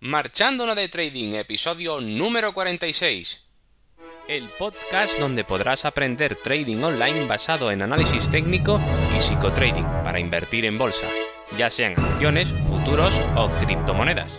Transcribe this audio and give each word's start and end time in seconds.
Marchando 0.00 0.74
de 0.74 0.90
Trading, 0.90 1.32
episodio 1.32 2.02
número 2.02 2.52
46. 2.52 3.46
El 4.28 4.46
podcast 4.50 5.18
donde 5.18 5.42
podrás 5.42 5.86
aprender 5.86 6.36
trading 6.36 6.82
online 6.82 7.24
basado 7.26 7.70
en 7.70 7.80
análisis 7.80 8.28
técnico 8.28 8.78
y 9.16 9.20
psicotrading 9.20 9.86
para 10.04 10.20
invertir 10.20 10.66
en 10.66 10.76
bolsa, 10.76 11.06
ya 11.56 11.70
sean 11.70 11.98
acciones, 11.98 12.52
futuros 12.68 13.14
o 13.36 13.48
criptomonedas. 13.64 14.38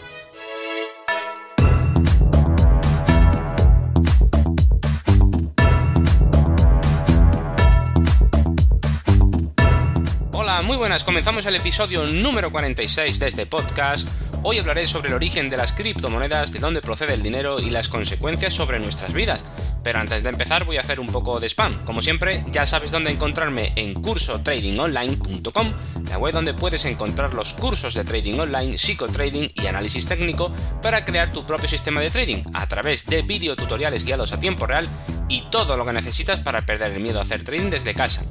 Hola, 10.33 10.61
muy 10.61 10.77
buenas, 10.77 11.03
comenzamos 11.03 11.47
el 11.47 11.55
episodio 11.55 12.05
número 12.05 12.51
46 12.51 13.19
de 13.19 13.27
este 13.27 13.47
podcast. 13.47 14.07
Hoy 14.43 14.59
hablaré 14.59 14.87
sobre 14.87 15.09
el 15.09 15.15
origen 15.15 15.49
de 15.49 15.57
las 15.57 15.73
criptomonedas, 15.73 16.53
de 16.53 16.59
dónde 16.59 16.81
procede 16.81 17.13
el 17.13 17.23
dinero 17.23 17.59
y 17.59 17.69
las 17.69 17.89
consecuencias 17.89 18.53
sobre 18.53 18.79
nuestras 18.79 19.11
vidas. 19.11 19.43
Pero 19.83 19.99
antes 19.99 20.23
de 20.23 20.29
empezar 20.29 20.65
voy 20.65 20.77
a 20.77 20.81
hacer 20.81 20.99
un 20.99 21.07
poco 21.07 21.39
de 21.39 21.49
spam. 21.49 21.83
Como 21.85 22.01
siempre, 22.01 22.45
ya 22.51 22.65
sabes 22.65 22.91
dónde 22.91 23.11
encontrarme 23.11 23.73
en 23.75 23.93
cursotradingonline.com, 23.95 25.73
la 26.09 26.17
web 26.17 26.33
donde 26.33 26.53
puedes 26.53 26.85
encontrar 26.85 27.33
los 27.33 27.53
cursos 27.53 27.93
de 27.93 28.03
trading 28.03 28.39
online, 28.39 28.77
psicotrading 28.77 29.51
y 29.55 29.65
análisis 29.65 30.07
técnico 30.07 30.51
para 30.81 31.03
crear 31.03 31.31
tu 31.31 31.45
propio 31.45 31.67
sistema 31.67 31.99
de 32.01 32.11
trading 32.11 32.43
a 32.53 32.67
través 32.67 33.05
de 33.05 33.23
videotutoriales 33.23 34.03
guiados 34.03 34.33
a 34.33 34.39
tiempo 34.39 34.65
real 34.65 34.87
y 35.29 35.49
todo 35.49 35.77
lo 35.77 35.85
que 35.85 35.93
necesitas 35.93 36.39
para 36.39 36.61
perder 36.61 36.91
el 36.93 36.99
miedo 36.99 37.19
a 37.19 37.23
hacer 37.23 37.43
trading 37.43 37.69
desde 37.69 37.95
casa. 37.95 38.23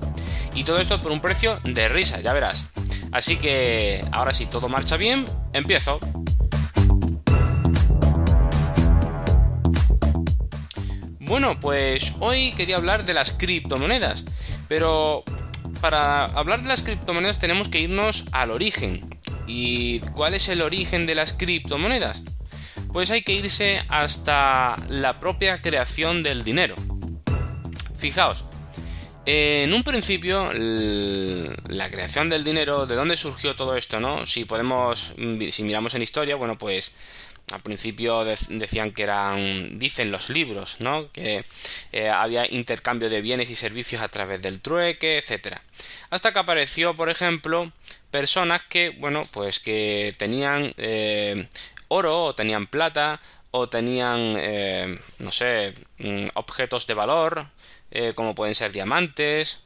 Y 0.54 0.64
todo 0.64 0.78
esto 0.78 1.00
por 1.00 1.12
un 1.12 1.20
precio 1.20 1.60
de 1.64 1.88
risa, 1.88 2.20
ya 2.20 2.32
verás. 2.32 2.64
Así 3.12 3.36
que 3.36 4.04
ahora 4.12 4.32
si 4.32 4.46
todo 4.46 4.68
marcha 4.68 4.96
bien, 4.96 5.24
empiezo. 5.52 5.98
Bueno, 11.26 11.58
pues 11.58 12.14
hoy 12.20 12.52
quería 12.52 12.76
hablar 12.76 13.04
de 13.04 13.12
las 13.12 13.32
criptomonedas, 13.32 14.24
pero 14.68 15.24
para 15.80 16.24
hablar 16.24 16.62
de 16.62 16.68
las 16.68 16.82
criptomonedas 16.82 17.40
tenemos 17.40 17.68
que 17.68 17.80
irnos 17.80 18.24
al 18.30 18.52
origen. 18.52 19.08
¿Y 19.46 20.00
cuál 20.14 20.34
es 20.34 20.48
el 20.48 20.62
origen 20.62 21.04
de 21.04 21.14
las 21.16 21.32
criptomonedas? 21.32 22.22
Pues 22.92 23.10
hay 23.10 23.22
que 23.22 23.32
irse 23.32 23.80
hasta 23.88 24.76
la 24.88 25.18
propia 25.20 25.60
creación 25.60 26.22
del 26.22 26.44
dinero. 26.44 26.76
Fijaos, 27.98 28.44
en 29.26 29.74
un 29.74 29.82
principio, 29.82 30.50
la 30.52 31.90
creación 31.90 32.28
del 32.28 32.44
dinero, 32.44 32.86
¿de 32.86 32.94
dónde 32.94 33.16
surgió 33.16 33.56
todo 33.56 33.76
esto, 33.76 33.98
no? 33.98 34.24
Si 34.24 34.44
podemos, 34.44 35.12
si 35.50 35.62
miramos 35.64 35.94
en 35.94 36.02
historia, 36.02 36.36
bueno, 36.36 36.56
pues 36.56 36.94
al 37.52 37.60
principio 37.60 38.24
decían 38.24 38.92
que 38.92 39.04
eran, 39.04 39.78
dicen 39.78 40.10
los 40.10 40.30
libros, 40.30 40.76
¿no? 40.80 41.10
Que 41.12 41.44
eh, 41.92 42.08
había 42.08 42.50
intercambio 42.52 43.08
de 43.08 43.20
bienes 43.20 43.50
y 43.50 43.56
servicios 43.56 44.02
a 44.02 44.08
través 44.08 44.42
del 44.42 44.60
trueque, 44.60 45.18
etcétera. 45.18 45.62
Hasta 46.10 46.32
que 46.32 46.38
apareció, 46.38 46.94
por 46.94 47.08
ejemplo, 47.08 47.72
personas 48.10 48.62
que, 48.62 48.90
bueno, 48.90 49.22
pues 49.32 49.60
que 49.60 50.12
tenían 50.18 50.72
eh, 50.76 51.48
oro 51.88 52.24
o 52.24 52.34
tenían 52.34 52.66
plata 52.66 53.20
o 53.58 53.68
tenían, 53.70 54.36
eh, 54.38 55.00
no 55.18 55.32
sé, 55.32 55.74
mm, 55.98 56.26
objetos 56.34 56.86
de 56.86 56.92
valor, 56.92 57.46
eh, 57.90 58.12
como 58.14 58.34
pueden 58.34 58.54
ser 58.54 58.70
diamantes 58.70 59.62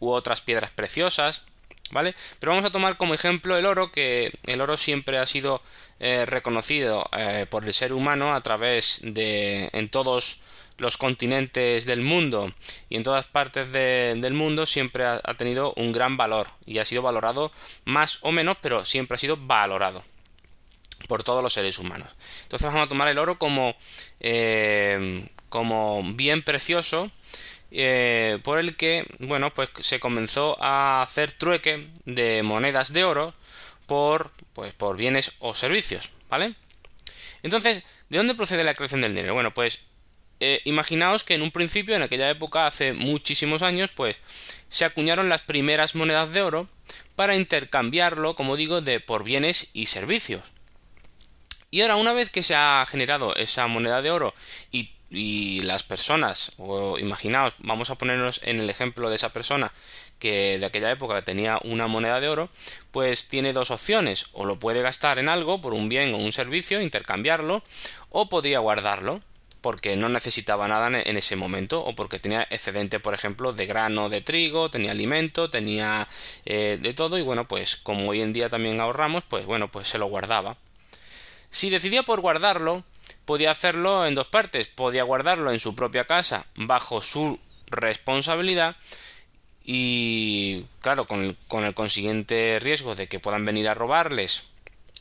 u 0.00 0.10
otras 0.10 0.40
piedras 0.40 0.72
preciosas, 0.72 1.44
¿vale? 1.92 2.14
Pero 2.40 2.50
vamos 2.50 2.64
a 2.64 2.72
tomar 2.72 2.96
como 2.96 3.14
ejemplo 3.14 3.56
el 3.56 3.66
oro, 3.66 3.92
que 3.92 4.32
el 4.44 4.60
oro 4.60 4.76
siempre 4.76 5.18
ha 5.18 5.26
sido 5.26 5.62
eh, 6.00 6.26
reconocido 6.26 7.08
por 7.50 7.64
el 7.64 7.72
ser 7.72 7.92
humano 7.92 8.34
a 8.34 8.40
través 8.40 9.00
de 9.02 9.70
en 9.72 9.88
todos 9.88 10.40
los 10.78 10.96
continentes 10.96 11.86
del 11.86 12.02
mundo 12.02 12.52
y 12.88 12.96
en 12.96 13.02
todas 13.02 13.26
partes 13.26 13.72
del 13.72 14.34
mundo 14.34 14.66
siempre 14.66 15.04
ha, 15.04 15.34
tenido 15.36 15.74
un 15.74 15.92
gran 15.92 16.16
valor 16.16 16.48
y 16.66 16.78
ha 16.78 16.84
sido 16.84 17.02
valorado 17.02 17.50
más 17.84 18.18
o 18.22 18.32
menos, 18.32 18.56
pero 18.60 18.84
siempre 18.84 19.16
ha 19.16 19.18
sido 19.18 19.36
valorado 19.36 20.04
por 21.06 21.22
todos 21.22 21.42
los 21.42 21.52
seres 21.52 21.78
humanos. 21.78 22.08
Entonces 22.42 22.66
vamos 22.66 22.84
a 22.84 22.88
tomar 22.88 23.08
el 23.08 23.18
oro 23.18 23.38
como, 23.38 23.76
como 25.48 26.02
bien 26.14 26.42
precioso 26.42 27.10
eh, 27.70 28.38
por 28.44 28.58
el 28.58 28.76
que, 28.76 29.06
bueno, 29.18 29.52
pues 29.52 29.70
se 29.80 30.00
comenzó 30.00 30.56
a 30.62 31.02
hacer 31.02 31.32
trueque 31.32 31.88
de 32.06 32.42
monedas 32.42 32.92
de 32.92 33.04
oro 33.04 33.34
por, 33.86 34.30
pues, 34.54 34.72
por 34.72 34.96
bienes 34.96 35.32
o 35.38 35.54
servicios, 35.54 36.10
¿vale? 36.30 36.54
Entonces, 37.42 37.82
¿de 38.08 38.16
dónde 38.16 38.34
procede 38.34 38.64
la 38.64 38.74
creación 38.74 39.02
del 39.02 39.14
dinero? 39.14 39.34
Bueno, 39.34 39.52
pues 39.52 39.84
eh, 40.40 40.60
imaginaos 40.64 41.24
que 41.24 41.34
en 41.34 41.42
un 41.42 41.50
principio, 41.50 41.94
en 41.94 42.02
aquella 42.02 42.30
época, 42.30 42.66
hace 42.66 42.94
muchísimos 42.94 43.62
años, 43.62 43.90
pues 43.94 44.18
se 44.68 44.84
acuñaron 44.84 45.28
las 45.28 45.42
primeras 45.42 45.94
monedas 45.94 46.32
de 46.32 46.42
oro 46.42 46.68
para 47.16 47.36
intercambiarlo, 47.36 48.34
como 48.34 48.56
digo, 48.56 48.80
de 48.80 49.00
por 49.00 49.24
bienes 49.24 49.70
y 49.74 49.86
servicios. 49.86 50.42
Y 51.70 51.82
ahora, 51.82 51.96
una 51.96 52.12
vez 52.12 52.30
que 52.30 52.42
se 52.42 52.54
ha 52.54 52.84
generado 52.88 53.34
esa 53.36 53.66
moneda 53.66 54.02
de 54.02 54.10
oro 54.10 54.34
y 55.10 55.60
las 55.62 55.82
personas, 55.82 56.52
o 56.58 56.98
imaginaos, 56.98 57.54
vamos 57.58 57.90
a 57.90 57.94
ponernos 57.96 58.40
en 58.44 58.60
el 58.60 58.68
ejemplo 58.68 59.08
de 59.08 59.16
esa 59.16 59.32
persona 59.32 59.72
que 60.18 60.58
de 60.58 60.66
aquella 60.66 60.90
época 60.90 61.22
tenía 61.22 61.58
una 61.64 61.86
moneda 61.86 62.20
de 62.20 62.28
oro, 62.28 62.48
pues 62.90 63.28
tiene 63.28 63.52
dos 63.52 63.70
opciones, 63.70 64.26
o 64.32 64.44
lo 64.44 64.58
puede 64.58 64.82
gastar 64.82 65.18
en 65.18 65.28
algo 65.28 65.60
por 65.60 65.74
un 65.74 65.88
bien 65.88 66.12
o 66.14 66.18
un 66.18 66.32
servicio, 66.32 66.80
intercambiarlo, 66.80 67.62
o 68.10 68.28
podría 68.28 68.58
guardarlo, 68.58 69.20
porque 69.60 69.96
no 69.96 70.08
necesitaba 70.08 70.68
nada 70.68 70.88
en 71.00 71.16
ese 71.16 71.36
momento, 71.36 71.84
o 71.84 71.94
porque 71.94 72.18
tenía 72.18 72.46
excedente, 72.50 73.00
por 73.00 73.14
ejemplo, 73.14 73.52
de 73.52 73.66
grano 73.66 74.08
de 74.08 74.20
trigo, 74.20 74.70
tenía 74.70 74.92
alimento, 74.92 75.50
tenía 75.50 76.08
eh, 76.44 76.78
de 76.80 76.94
todo, 76.94 77.18
y 77.18 77.22
bueno, 77.22 77.46
pues 77.46 77.76
como 77.76 78.10
hoy 78.10 78.20
en 78.22 78.32
día 78.32 78.48
también 78.48 78.80
ahorramos, 78.80 79.24
pues 79.24 79.46
bueno, 79.46 79.70
pues 79.70 79.88
se 79.88 79.98
lo 79.98 80.06
guardaba. 80.06 80.56
Si 81.50 81.70
decidía 81.70 82.02
por 82.02 82.20
guardarlo, 82.20 82.84
podía 83.24 83.50
hacerlo 83.50 84.06
en 84.06 84.14
dos 84.14 84.26
partes. 84.26 84.68
Podía 84.68 85.02
guardarlo 85.02 85.50
en 85.50 85.60
su 85.60 85.74
propia 85.74 86.06
casa 86.06 86.46
bajo 86.56 87.02
su 87.02 87.38
responsabilidad 87.66 88.76
y 89.62 90.64
claro, 90.80 91.06
con 91.06 91.22
el, 91.22 91.36
con 91.46 91.64
el 91.64 91.74
consiguiente 91.74 92.58
riesgo 92.58 92.94
de 92.94 93.06
que 93.06 93.20
puedan 93.20 93.44
venir 93.44 93.68
a 93.68 93.74
robarles 93.74 94.48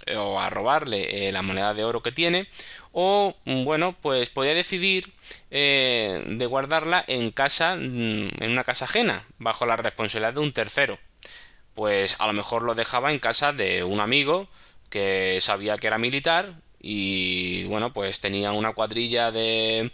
eh, 0.05 0.17
o 0.17 0.41
a 0.41 0.49
robarle 0.49 1.29
eh, 1.29 1.31
la 1.31 1.41
moneda 1.41 1.73
de 1.73 1.85
oro 1.85 2.03
que 2.03 2.11
tiene 2.11 2.49
o 2.91 3.33
bueno 3.45 3.95
pues 4.01 4.29
podía 4.29 4.53
decidir 4.53 5.13
eh, 5.51 6.21
de 6.27 6.45
guardarla 6.45 7.03
en 7.07 7.31
casa 7.31 7.77
mm, 7.77 8.43
en 8.43 8.51
una 8.51 8.65
casa 8.65 8.85
ajena 8.85 9.25
bajo 9.37 9.65
la 9.65 9.77
responsabilidad 9.77 10.33
de 10.33 10.41
un 10.41 10.51
tercero 10.51 10.99
pues 11.73 12.15
a 12.19 12.27
lo 12.27 12.33
mejor 12.33 12.63
lo 12.63 12.75
dejaba 12.75 13.11
en 13.11 13.19
casa 13.19 13.53
de 13.53 13.83
un 13.83 14.01
amigo 14.01 14.49
que 14.89 15.39
sabía 15.41 15.77
que 15.77 15.87
era 15.87 15.97
militar 15.97 16.55
y 16.79 17.65
bueno, 17.65 17.93
pues 17.93 18.19
tenía 18.19 18.51
una 18.51 18.73
cuadrilla 18.73 19.31
de, 19.31 19.91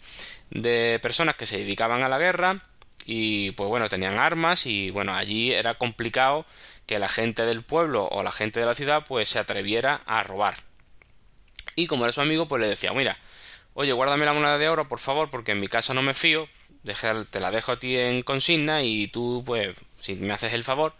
de 0.49 0.99
personas 1.01 1.35
que 1.35 1.45
se 1.45 1.57
dedicaban 1.57 2.03
a 2.03 2.09
la 2.09 2.19
guerra 2.19 2.63
y 3.05 3.51
pues 3.51 3.69
bueno, 3.69 3.89
tenían 3.89 4.19
armas 4.19 4.65
y 4.65 4.91
bueno, 4.91 5.13
allí 5.13 5.51
era 5.51 5.75
complicado 5.75 6.45
que 6.85 6.99
la 6.99 7.09
gente 7.09 7.45
del 7.45 7.63
pueblo 7.63 8.07
o 8.11 8.23
la 8.23 8.31
gente 8.31 8.59
de 8.59 8.65
la 8.65 8.75
ciudad 8.75 9.05
pues 9.07 9.29
se 9.29 9.39
atreviera 9.39 10.01
a 10.05 10.23
robar. 10.23 10.55
Y 11.75 11.87
como 11.87 12.05
era 12.05 12.13
su 12.13 12.21
amigo, 12.21 12.47
pues 12.47 12.61
le 12.61 12.67
decía, 12.67 12.93
mira, 12.93 13.17
oye, 13.73 13.91
guárdame 13.93 14.25
la 14.25 14.33
moneda 14.33 14.57
de 14.57 14.69
oro, 14.69 14.87
por 14.87 14.99
favor, 14.99 15.29
porque 15.29 15.53
en 15.53 15.59
mi 15.59 15.67
casa 15.67 15.93
no 15.93 16.01
me 16.01 16.13
fío, 16.13 16.47
te 17.29 17.39
la 17.39 17.51
dejo 17.51 17.71
a 17.71 17.79
ti 17.79 17.97
en 17.97 18.21
consigna 18.23 18.83
y 18.83 19.07
tú, 19.07 19.43
pues, 19.45 19.75
si 19.99 20.15
me 20.15 20.33
haces 20.33 20.53
el 20.53 20.63
favor. 20.63 20.93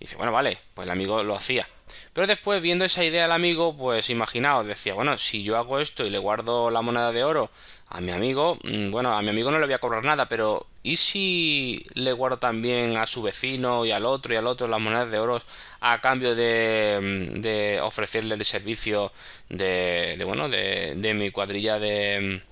Dice, 0.00 0.16
bueno, 0.16 0.32
vale, 0.32 0.58
pues 0.74 0.84
el 0.84 0.90
amigo 0.90 1.22
lo 1.22 1.36
hacía. 1.36 1.68
Pero 2.12 2.26
después, 2.26 2.60
viendo 2.60 2.84
esa 2.84 3.04
idea 3.04 3.24
al 3.24 3.32
amigo, 3.32 3.74
pues 3.76 4.10
imaginaos, 4.10 4.66
decía, 4.66 4.92
bueno, 4.94 5.16
si 5.16 5.42
yo 5.42 5.56
hago 5.56 5.80
esto 5.80 6.04
y 6.04 6.10
le 6.10 6.18
guardo 6.18 6.70
la 6.70 6.82
moneda 6.82 7.10
de 7.10 7.24
oro 7.24 7.50
a 7.88 8.00
mi 8.00 8.10
amigo, 8.12 8.58
mm, 8.62 8.90
bueno, 8.90 9.12
a 9.14 9.22
mi 9.22 9.30
amigo 9.30 9.50
no 9.50 9.58
le 9.58 9.64
voy 9.66 9.74
a 9.74 9.78
cobrar 9.78 10.04
nada, 10.04 10.28
pero 10.28 10.66
¿y 10.82 10.96
si 10.96 11.86
le 11.94 12.12
guardo 12.12 12.38
también 12.38 12.98
a 12.98 13.06
su 13.06 13.22
vecino 13.22 13.86
y 13.86 13.92
al 13.92 14.04
otro 14.04 14.34
y 14.34 14.36
al 14.36 14.46
otro 14.46 14.68
las 14.68 14.80
monedas 14.80 15.10
de 15.10 15.18
oro 15.18 15.40
a 15.80 16.00
cambio 16.00 16.34
de, 16.34 16.98
mm, 17.36 17.40
de 17.40 17.80
ofrecerle 17.82 18.34
el 18.34 18.44
servicio 18.44 19.12
de, 19.48 20.16
de 20.18 20.24
bueno, 20.24 20.48
de, 20.48 21.14
mi 21.14 21.30
cuadrilla 21.30 21.78
de 21.78 22.42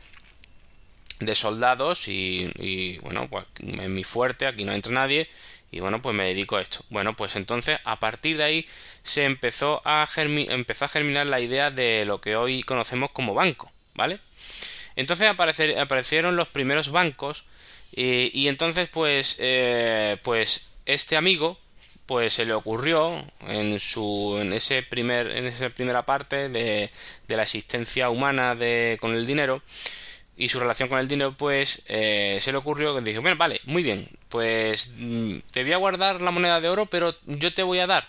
de 1.21 1.35
soldados 1.35 2.09
y, 2.09 2.51
y 2.59 2.99
bueno, 2.99 3.29
pues 3.29 3.45
en 3.59 3.95
mi 3.95 4.05
fuerte, 4.05 4.47
aquí 4.47 4.65
no 4.65 4.73
entra 4.73 4.93
nadie 4.93 5.29
y 5.73 5.81
bueno, 5.81 6.03
pues 6.03 6.15
me 6.15 6.25
dedico 6.25 6.57
a 6.57 6.63
esto. 6.63 6.85
Bueno, 6.91 7.15
pues 7.15 7.37
entonces 7.37 7.79
a 7.85 8.01
partir 8.01 8.37
de 8.37 8.45
ahí 8.45 8.67
se 9.03 9.25
empezó 9.25 9.83
a, 9.85 10.09
empezó 10.17 10.85
a 10.85 10.89
germinar 10.89 11.27
la 11.27 11.41
idea 11.41 11.71
de 11.71 12.05
lo 12.05 12.21
que 12.21 12.37
hoy 12.37 12.63
conocemos 12.63 13.11
como 13.11 13.35
banco, 13.35 13.71
¿vale? 13.95 14.19
Entonces 14.97 15.29
aparecieron 15.29 16.37
los 16.37 16.49
primeros 16.49 16.91
bancos 16.91 17.45
y, 17.93 18.49
entonces 18.49 18.89
pues, 18.89 19.37
eh, 19.41 20.19
pues 20.23 20.67
este 20.87 21.17
amigo 21.17 21.59
pues 22.07 22.33
se 22.33 22.45
le 22.45 22.55
ocurrió 22.55 23.25
en 23.47 23.79
su 23.79 24.37
en 24.41 24.53
ese 24.53 24.83
primer 24.83 25.29
en 25.29 25.47
esa 25.47 25.71
primera 25.71 26.05
parte 26.05 26.49
de, 26.49 26.91
de 27.29 27.37
la 27.37 27.45
existencia 27.45 28.11
humana 28.11 28.57
de 28.57 28.99
con 29.01 29.15
el 29.15 29.27
dinero 29.27 29.63
y 30.41 30.49
su 30.49 30.59
relación 30.59 30.89
con 30.89 30.99
el 30.99 31.07
dinero, 31.07 31.35
pues 31.37 31.83
eh, 31.87 32.39
se 32.41 32.51
le 32.51 32.57
ocurrió 32.57 32.95
que 32.95 33.03
dije, 33.03 33.19
bueno, 33.19 33.37
vale, 33.37 33.61
muy 33.65 33.83
bien, 33.83 34.09
pues 34.31 34.95
mm, 34.97 35.41
te 35.51 35.63
voy 35.63 35.73
a 35.75 35.77
guardar 35.77 36.23
la 36.23 36.31
moneda 36.31 36.63
de 36.63 36.71
oro, 36.71 36.87
pero 36.87 37.15
yo 37.27 37.53
te 37.53 37.63
voy 37.63 37.79
a 37.79 37.87
dar 37.87 38.09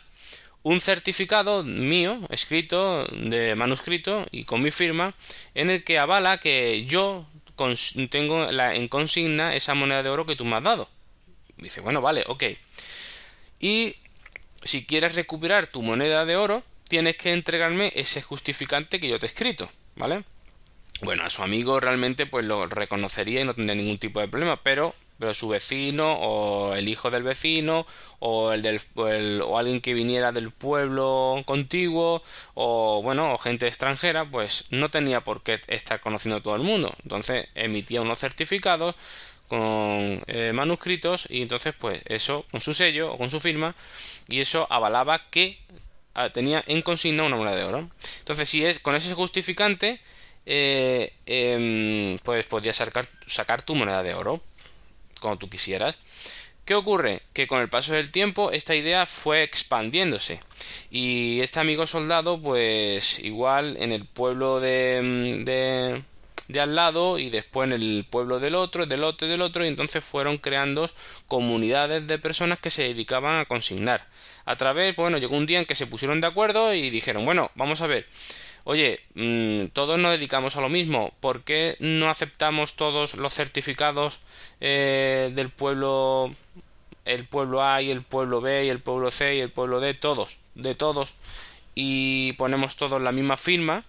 un 0.64 0.80
certificado 0.80 1.66
mío, 1.66 2.22
escrito, 2.30 3.06
de 3.12 3.54
manuscrito 3.56 4.26
y 4.32 4.46
con 4.46 4.62
mi 4.62 4.72
firma, 4.72 5.14
en 5.56 5.70
el 5.70 5.84
que 5.84 6.00
avala 6.00 6.38
que 6.38 6.86
yo 6.86 7.28
tengo 8.10 8.50
la, 8.50 8.76
en 8.76 8.88
consigna 8.88 9.54
esa 9.54 9.74
moneda 9.74 10.02
de 10.02 10.10
oro 10.10 10.26
que 10.26 10.38
tú 10.38 10.46
me 10.46 10.56
has 10.56 10.64
dado. 10.64 10.88
Dice, 11.58 11.82
bueno, 11.82 12.00
vale, 12.00 12.24
ok. 12.28 12.46
Y 13.60 13.98
si 14.64 14.86
quieres 14.86 15.16
recuperar 15.16 15.68
tu 15.68 15.82
moneda 15.82 16.26
de 16.26 16.38
oro, 16.38 16.64
tienes 16.88 17.18
que 17.18 17.34
entregarme 17.34 17.92
ese 17.94 18.22
justificante 18.22 19.02
que 19.02 19.10
yo 19.10 19.20
te 19.20 19.26
he 19.26 19.30
escrito, 19.30 19.70
¿vale? 19.98 20.24
Bueno, 21.02 21.24
a 21.24 21.30
su 21.30 21.44
amigo 21.44 21.80
realmente 21.80 22.26
pues 22.26 22.46
lo 22.46 22.66
reconocería 22.66 23.42
y 23.42 23.46
no 23.46 23.54
tendría 23.54 23.76
ningún 23.76 24.00
tipo 24.00 24.20
de 24.20 24.28
problema, 24.28 24.62
pero 24.64 24.96
pero 25.22 25.36
su 25.36 25.50
vecino 25.50 26.14
o 26.16 26.74
el 26.74 26.90
hijo 26.90 27.12
del 27.12 27.22
vecino 27.22 27.86
o 28.18 28.52
el 28.54 28.64
del 28.64 28.82
o 29.46 29.60
alguien 29.60 29.80
que 29.80 29.94
viniera 29.94 30.32
del 30.32 30.50
pueblo 30.50 31.44
contiguo 31.46 32.24
o 32.56 33.02
bueno 33.04 33.32
o 33.32 33.38
gente 33.38 33.68
extranjera 33.68 34.26
pues 34.26 34.66
no 34.72 34.90
tenía 34.90 35.22
por 35.24 35.44
qué 35.44 35.62
estar 35.68 36.02
conociendo 36.02 36.38
a 36.38 36.42
todo 36.42 36.56
el 36.56 36.64
mundo. 36.64 36.96
Entonces 37.04 37.48
emitía 37.54 38.02
unos 38.02 38.18
certificados 38.18 38.96
con 39.48 40.24
eh, 40.26 40.54
manuscritos 40.56 41.28
y 41.30 41.44
entonces 41.44 41.76
pues 41.78 42.02
eso 42.06 42.44
con 42.52 42.60
su 42.60 42.74
sello 42.74 43.14
o 43.14 43.18
con 43.20 43.30
su 43.30 43.40
firma 43.40 43.76
y 44.28 44.40
eso 44.40 44.66
avalaba 44.72 45.30
que 45.30 45.60
ah, 46.16 46.32
tenía 46.32 46.64
en 46.66 46.82
consigna 46.82 47.24
una 47.24 47.38
moneda 47.38 47.58
de 47.58 47.66
oro. 47.66 47.90
Entonces 48.18 48.50
si 48.50 48.66
es 48.66 48.80
con 48.80 48.96
ese 48.96 49.14
justificante 49.14 50.02
eh, 50.46 51.14
em, 51.26 52.18
pues 52.20 52.46
podías 52.46 52.76
sacar, 52.76 53.62
tu 53.64 53.76
moneda 53.76 54.04
de 54.04 54.14
oro, 54.14 54.42
como 55.20 55.38
tú 55.38 55.50
quisieras. 55.50 55.98
¿Qué 56.66 56.76
ocurre? 56.76 57.22
Que 57.34 57.48
con 57.48 57.62
el 57.62 57.70
paso 57.70 57.94
del 57.94 58.12
tiempo 58.12 58.52
esta 58.52 58.76
idea 58.76 59.06
fue 59.06 59.44
expandiéndose. 59.44 60.42
Y 60.90 61.42
este 61.42 61.60
amigo 61.60 61.88
soldado, 61.88 62.40
pues 62.42 63.20
igual 63.20 63.78
en 63.80 63.92
el 63.92 64.06
pueblo 64.06 64.60
de, 64.60 65.42
de, 65.44 66.04
de, 66.48 66.62
al 66.62 66.76
lado 66.76 67.18
y 67.20 67.30
después 67.30 67.68
en 67.68 67.74
el 67.74 68.06
pueblo 68.10 68.40
del 68.40 68.56
otro, 68.56 68.86
del 68.86 69.04
otro 69.04 69.28
y 69.28 69.32
del 69.32 69.42
otro, 69.42 69.66
y 69.66 69.68
entonces 69.70 70.04
fueron 70.04 70.38
creando 70.38 70.90
comunidades 71.28 72.08
de 72.08 72.20
personas 72.20 72.60
que 72.60 72.70
se 72.70 72.84
dedicaban 72.84 73.40
a 73.40 73.46
consignar. 73.46 74.08
A 74.46 74.56
través, 74.56 74.96
bueno, 74.96 75.18
llegó 75.18 75.36
un 75.38 75.46
día 75.46 75.60
en 75.60 75.66
que 75.66 75.76
se 75.76 75.88
pusieron 75.88 76.22
de 76.22 76.28
acuerdo 76.28 76.74
y 76.74 76.90
dijeron, 76.90 77.26
bueno, 77.26 77.52
vamos 77.56 77.82
a 77.82 77.88
ver, 77.88 78.08
oye, 78.64 79.00
mm, 79.16 79.68
todos 79.74 80.00
nos 80.00 80.12
dedicamos 80.12 80.56
a 80.56 80.62
lo 80.62 80.70
mismo, 80.70 81.14
¿por 81.20 81.44
qué 81.44 81.78
no 81.80 82.10
aceptamos 82.10 82.76
todos 82.76 83.16
los 83.16 83.34
certificados 83.34 84.20
eh, 84.60 85.32
del 85.34 85.50
pueblo, 85.50 86.34
el 87.06 87.28
pueblo 87.28 87.64
A 87.64 87.82
y 87.82 87.92
el 87.92 88.04
pueblo 88.04 88.42
B 88.42 88.66
y 88.66 88.70
el 88.70 88.80
pueblo 88.80 89.12
C 89.12 89.36
y 89.36 89.40
el 89.40 89.52
pueblo 89.52 89.80
D, 89.80 89.94
todos, 89.94 90.38
de 90.56 90.76
todos, 90.76 91.16
y 91.76 92.34
ponemos 92.34 92.76
todos 92.76 93.02
la 93.02 93.12
misma 93.12 93.38
firma? 93.38 93.86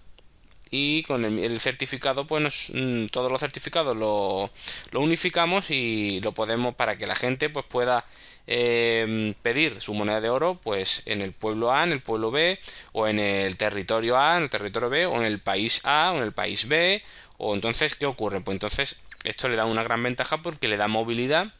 y 0.75 1.03
con 1.03 1.23
el, 1.23 1.59
certificado 1.59 2.25
pues 2.25 2.71
mm, 2.73 3.05
todos 3.07 3.31
los 3.31 3.39
certificados 3.39 3.95
lo, 3.95 4.49
lo 4.89 5.01
unificamos 5.01 5.69
y 5.69 6.19
lo 6.21 6.31
podemos 6.31 6.73
para 6.73 6.95
que 6.95 7.05
la 7.05 7.13
gente 7.13 7.47
pues 7.51 7.63
pueda 7.67 8.05
eh, 8.47 9.33
pedir 9.41 9.79
su 9.79 9.93
moneda 9.93 10.21
de 10.21 10.29
oro 10.29 10.59
pues 10.61 11.01
en 11.05 11.21
el 11.21 11.31
pueblo 11.33 11.71
A, 11.71 11.83
en 11.83 11.91
el 11.91 12.01
pueblo 12.01 12.31
B 12.31 12.59
o 12.91 13.07
en 13.07 13.19
el 13.19 13.57
territorio 13.57 14.17
A, 14.17 14.37
en 14.37 14.43
el 14.43 14.49
territorio 14.49 14.89
B 14.89 15.05
o 15.05 15.15
en 15.17 15.23
el 15.23 15.39
país 15.39 15.81
A 15.83 16.11
o 16.13 16.17
en 16.17 16.23
el 16.23 16.33
país 16.33 16.67
B 16.67 17.01
o 17.37 17.53
entonces 17.53 17.95
¿qué 17.95 18.05
ocurre? 18.05 18.41
Pues 18.41 18.55
entonces 18.55 18.99
esto 19.23 19.47
le 19.47 19.55
da 19.55 19.65
una 19.65 19.83
gran 19.83 20.03
ventaja 20.03 20.41
porque 20.41 20.67
le 20.67 20.77
da 20.77 20.87
movilidad 20.87 21.53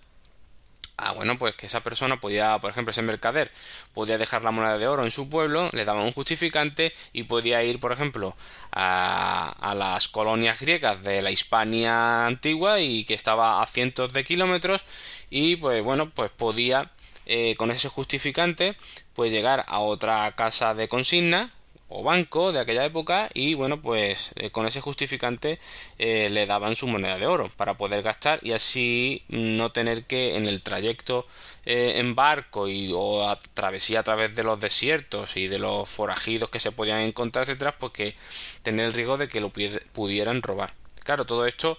Ah, 0.96 1.12
bueno, 1.12 1.38
pues 1.40 1.56
que 1.56 1.66
esa 1.66 1.82
persona 1.82 2.20
podía, 2.20 2.60
por 2.60 2.70
ejemplo, 2.72 2.92
ese 2.92 3.02
mercader, 3.02 3.52
podía 3.94 4.18
dejar 4.20 4.44
la 4.44 4.52
moneda 4.52 4.78
de 4.78 4.88
oro 4.88 5.04
en 5.04 5.12
su 5.12 5.28
pueblo, 5.28 5.70
le 5.74 5.86
daba 5.86 6.04
un 6.04 6.14
justificante 6.14 6.94
y 7.14 7.24
podía 7.24 7.64
ir, 7.64 7.80
por 7.80 7.92
ejemplo, 7.92 8.36
a, 8.72 9.50
a 9.60 9.76
las 9.76 10.08
colonias 10.08 10.60
griegas 10.60 11.04
de 11.04 11.22
la 11.24 11.32
Hispania 11.32 12.28
antigua 12.28 12.80
y 12.80 13.06
que 13.06 13.16
estaba 13.16 13.62
a 13.62 13.66
cientos 13.66 14.14
de 14.14 14.24
kilómetros 14.24 14.84
y 15.32 15.56
pues 15.56 15.84
bueno, 15.84 16.12
pues 16.12 16.30
podía 16.32 16.92
eh, 17.26 17.56
con 17.58 17.72
ese 17.72 17.90
justificante 17.90 18.76
pues 19.16 19.32
llegar 19.32 19.64
a 19.68 19.80
otra 19.80 20.32
casa 20.36 20.74
de 20.74 20.88
consigna 20.88 21.52
o 21.96 22.02
banco 22.02 22.52
de 22.52 22.60
aquella 22.60 22.86
época 22.86 23.30
y 23.36 23.54
bueno 23.54 23.80
pues 23.80 24.32
eh, 24.36 24.50
con 24.50 24.66
ese 24.66 24.82
justificante 24.82 25.60
eh, 26.00 26.28
le 26.32 26.48
daban 26.48 26.76
su 26.76 26.88
moneda 26.88 27.20
de 27.20 27.28
oro 27.28 27.52
para 27.56 27.76
poder 27.78 28.02
gastar 28.02 28.40
y 28.42 28.54
así 28.54 29.24
no 29.28 29.72
tener 29.72 30.06
que 30.06 30.36
en 30.36 30.48
el 30.48 30.64
trayecto 30.64 31.28
eh, 31.66 31.94
en 31.98 32.16
barco 32.16 32.68
y 32.68 32.92
o 32.92 33.30
a 33.30 33.38
travesía 33.38 34.00
a 34.00 34.04
través 34.04 34.36
de 34.36 34.44
los 34.44 34.60
desiertos 34.60 35.38
y 35.38 35.48
de 35.48 35.60
los 35.60 35.88
forajidos 35.88 36.50
que 36.50 36.60
se 36.60 36.72
podían 36.72 37.02
encontrar 37.02 37.44
etcétera 37.44 37.78
pues 37.78 37.94
que 37.94 38.16
tener 38.64 38.88
el 38.88 38.94
riesgo 38.94 39.18
de 39.18 39.28
que 39.28 39.40
lo 39.40 39.52
pudieran 39.52 40.42
robar. 40.42 40.74
Claro 41.04 41.26
todo 41.26 41.46
esto 41.46 41.78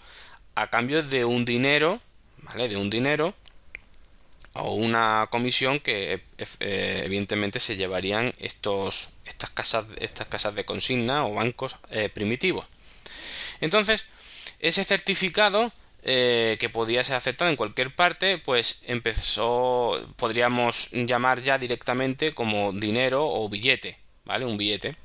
a 0.54 0.70
cambio 0.70 1.02
de 1.02 1.24
un 1.24 1.44
dinero 1.44 2.00
vale 2.38 2.68
de 2.68 2.76
un 2.76 2.88
dinero 2.88 3.34
o 4.52 4.74
una 4.74 5.26
comisión 5.32 5.80
que 5.80 6.22
evidentemente 6.60 7.58
se 7.58 7.74
llevarían 7.74 8.32
estos 8.38 9.13
estas 9.44 9.50
casas, 9.50 9.86
estas 10.00 10.26
casas 10.26 10.54
de 10.54 10.64
consigna 10.64 11.26
o 11.26 11.34
bancos 11.34 11.76
eh, 11.90 12.08
primitivos. 12.08 12.66
Entonces, 13.60 14.04
ese 14.60 14.84
certificado 14.84 15.72
eh, 16.02 16.56
que 16.58 16.70
podía 16.70 17.04
ser 17.04 17.16
aceptado 17.16 17.50
en 17.50 17.56
cualquier 17.56 17.94
parte, 17.94 18.38
pues 18.38 18.80
empezó, 18.86 20.00
podríamos 20.16 20.90
llamar 20.92 21.42
ya 21.42 21.58
directamente 21.58 22.34
como 22.34 22.72
dinero 22.72 23.26
o 23.26 23.48
billete, 23.48 23.98
¿vale? 24.24 24.44
Un 24.44 24.56
billete. 24.56 24.96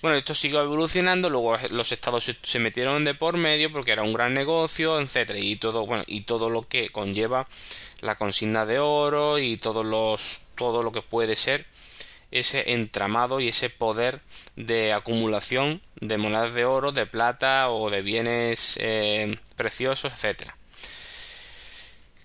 Bueno, 0.00 0.16
esto 0.16 0.32
siguió 0.32 0.62
evolucionando, 0.62 1.28
luego 1.28 1.56
los 1.70 1.90
estados 1.90 2.32
se, 2.42 2.58
metieron 2.60 3.04
de 3.04 3.14
por 3.14 3.36
medio 3.36 3.72
porque 3.72 3.92
era 3.92 4.04
un 4.04 4.12
gran 4.12 4.32
negocio, 4.32 5.00
etcétera, 5.00 5.40
y 5.40 5.56
todo, 5.56 5.86
bueno, 5.86 6.04
y 6.06 6.20
todo 6.20 6.50
lo 6.50 6.68
que 6.68 6.90
conlleva 6.90 7.48
la 8.00 8.14
consigna 8.14 8.64
de 8.64 8.78
oro 8.78 9.38
y 9.40 9.56
todos 9.56 9.84
los 9.84 10.42
todo 10.54 10.84
lo 10.84 10.92
que 10.92 11.02
puede 11.02 11.34
ser 11.34 11.66
ese 12.30 12.72
entramado 12.72 13.40
y 13.40 13.48
ese 13.48 13.70
poder 13.70 14.20
de 14.56 14.92
acumulación 14.92 15.80
de 16.00 16.18
monedas 16.18 16.54
de 16.54 16.64
oro, 16.64 16.92
de 16.92 17.06
plata 17.06 17.70
o 17.70 17.90
de 17.90 18.02
bienes 18.02 18.78
eh, 18.80 19.38
preciosos, 19.56 20.12
etcétera. 20.12 20.56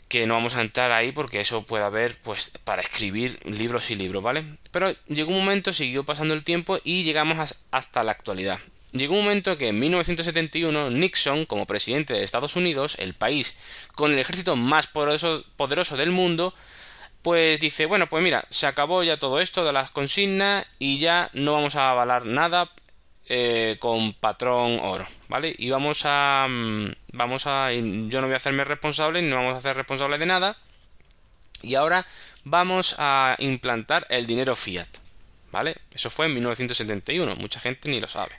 Que 0.07 0.27
no 0.27 0.35
vamos 0.35 0.55
a 0.55 0.61
entrar 0.61 0.91
ahí 0.91 1.11
porque 1.11 1.39
eso 1.39 1.63
puede 1.63 1.83
haber, 1.83 2.17
pues, 2.21 2.51
para 2.63 2.81
escribir 2.81 3.39
libros 3.45 3.89
y 3.89 3.95
libros, 3.95 4.21
¿vale? 4.21 4.57
Pero 4.71 4.93
llegó 5.07 5.31
un 5.31 5.39
momento, 5.39 5.73
siguió 5.73 6.03
pasando 6.03 6.33
el 6.33 6.43
tiempo 6.43 6.77
y 6.83 7.03
llegamos 7.03 7.55
hasta 7.71 8.03
la 8.03 8.11
actualidad. 8.11 8.59
Llegó 8.93 9.15
un 9.15 9.23
momento 9.23 9.57
que 9.57 9.69
en 9.69 9.79
1971 9.79 10.91
Nixon, 10.91 11.47
como 11.47 11.65
presidente 11.65 12.13
de 12.13 12.23
Estados 12.23 12.55
Unidos, 12.55 12.95
el 12.99 13.15
país 13.15 13.57
con 13.95 14.13
el 14.13 14.19
ejército 14.19 14.55
más 14.55 14.85
poderoso, 14.85 15.43
poderoso 15.55 15.97
del 15.97 16.11
mundo, 16.11 16.53
pues 17.23 17.59
dice, 17.61 17.85
bueno, 17.85 18.07
pues 18.07 18.21
mira, 18.21 18.45
se 18.49 18.67
acabó 18.67 19.01
ya 19.01 19.17
todo 19.17 19.39
esto 19.39 19.63
de 19.63 19.71
las 19.73 19.91
consignas 19.91 20.67
y 20.77 20.99
ya 20.99 21.29
no 21.33 21.53
vamos 21.53 21.75
a 21.77 21.89
avalar 21.89 22.25
nada 22.25 22.69
eh, 23.27 23.77
con 23.79 24.13
patrón 24.13 24.79
oro, 24.81 25.07
¿vale? 25.29 25.55
Y 25.57 25.69
vamos 25.69 26.01
a, 26.03 26.45
mm, 26.49 26.91
vamos 27.13 27.47
a, 27.47 27.71
yo 27.71 28.19
no 28.19 28.27
voy 28.27 28.33
a 28.33 28.37
hacerme 28.37 28.65
responsable, 28.65 29.21
no 29.21 29.37
vamos 29.37 29.55
a 29.55 29.59
hacer 29.59 29.77
responsable 29.77 30.17
de 30.17 30.25
nada. 30.25 30.57
Y 31.61 31.75
ahora 31.75 32.05
vamos 32.43 32.95
a 32.99 33.37
implantar 33.39 34.05
el 34.09 34.27
dinero 34.27 34.53
fiat, 34.57 34.89
¿vale? 35.49 35.77
Eso 35.93 36.09
fue 36.09 36.25
en 36.25 36.33
1971, 36.33 37.37
mucha 37.37 37.61
gente 37.61 37.89
ni 37.89 38.01
lo 38.01 38.09
sabe. 38.09 38.35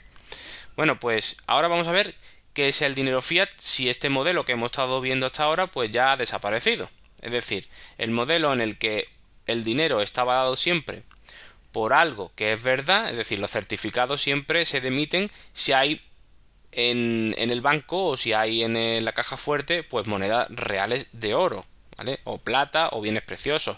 Bueno, 0.75 0.99
pues 0.99 1.37
ahora 1.47 1.67
vamos 1.67 1.87
a 1.87 1.91
ver 1.91 2.13
qué 2.53 2.67
es 2.67 2.83
el 2.83 2.93
dinero 2.93 3.23
fiat 3.23 3.49
si 3.57 3.89
este 3.89 4.09
modelo 4.09 4.45
que 4.45 4.51
hemos 4.51 4.67
estado 4.67 5.01
viendo 5.01 5.25
hasta 5.25 5.43
ahora 5.43 5.65
pues 5.65 5.89
ya 5.89 6.11
ha 6.11 6.17
desaparecido. 6.17 6.87
Es 7.25 7.31
decir, 7.31 7.67
el 7.97 8.11
modelo 8.11 8.53
en 8.53 8.61
el 8.61 8.77
que 8.77 9.09
el 9.47 9.63
dinero 9.63 10.01
estaba 10.01 10.35
dado 10.35 10.55
siempre 10.55 11.01
por 11.71 11.91
algo 11.91 12.31
que 12.35 12.53
es 12.53 12.61
verdad, 12.61 13.09
es 13.09 13.17
decir, 13.17 13.39
los 13.39 13.49
certificados 13.49 14.21
siempre 14.21 14.63
se 14.65 14.79
demiten 14.79 15.31
si 15.51 15.73
hay 15.73 16.03
en, 16.71 17.33
el 17.35 17.61
banco 17.61 18.09
o 18.09 18.15
si 18.15 18.33
hay 18.33 18.61
en 18.61 19.03
la 19.03 19.13
caja 19.13 19.37
fuerte, 19.37 19.81
pues 19.81 20.05
monedas 20.05 20.47
reales 20.51 21.09
de 21.13 21.33
oro, 21.33 21.65
¿vale? 21.97 22.19
O 22.25 22.37
plata 22.37 22.89
o 22.91 23.01
bienes 23.01 23.23
preciosos. 23.23 23.77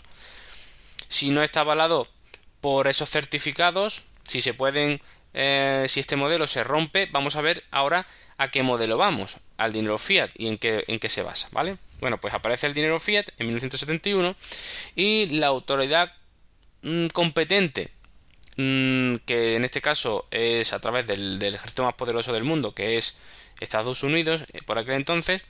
Si 1.07 1.29
no 1.29 1.41
está 1.41 1.61
avalado 1.61 2.09
por 2.59 2.89
esos 2.89 3.09
certificados, 3.09 4.03
si 4.25 4.41
se 4.41 4.53
pueden, 4.53 5.01
eh, 5.33 5.85
si 5.87 6.01
este 6.01 6.17
modelo 6.17 6.47
se 6.47 6.65
rompe, 6.65 7.07
vamos 7.13 7.37
a 7.37 7.41
ver 7.41 7.63
ahora 7.71 8.07
a 8.37 8.51
qué 8.51 8.61
modelo 8.61 8.97
vamos, 8.97 9.37
al 9.55 9.71
dinero 9.71 9.97
fiat 9.97 10.31
y 10.37 10.49
en 10.49 10.57
qué, 10.57 10.83
en 10.87 10.99
qué 10.99 11.07
se 11.07 11.23
basa, 11.23 11.47
¿vale? 11.53 11.77
Bueno, 11.99 12.19
pues 12.19 12.33
aparece 12.33 12.67
el 12.67 12.73
dinero 12.73 12.99
fiat 12.99 13.29
en 13.37 13.47
1971 13.47 14.35
y 14.95 15.27
la 15.37 15.47
autoridad 15.47 16.11
mm, 16.83 17.07
competente, 17.07 17.91
mm, 18.57 19.15
que 19.25 19.55
en 19.55 19.65
este 19.65 19.81
caso 19.81 20.27
es 20.31 20.73
a 20.73 20.79
través 20.79 21.07
del, 21.07 21.41
ejército 21.41 21.83
más 21.83 21.95
poderoso 21.95 22.33
del 22.33 22.43
mundo, 22.43 22.73
que 22.75 22.97
es 22.97 23.19
Estados 23.59 24.03
Unidos, 24.03 24.43
eh, 24.53 24.61
por 24.63 24.77
aquel 24.77 24.95
entonces, 24.95 25.43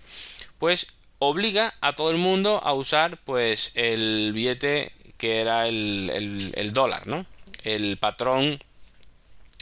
pues 0.57 0.87
obliga 1.19 1.73
a 1.81 1.95
todo 1.95 2.11
el 2.11 2.17
mundo 2.17 2.61
a 2.63 2.73
usar 2.73 3.17
pues 3.17 3.71
el 3.75 4.31
billete 4.33 4.93
que 5.17 5.41
era 5.41 5.67
el, 5.67 6.51
el 6.55 6.73
dólar, 6.73 7.07
¿no? 7.07 7.25
El 7.63 7.97
patrón 7.97 8.59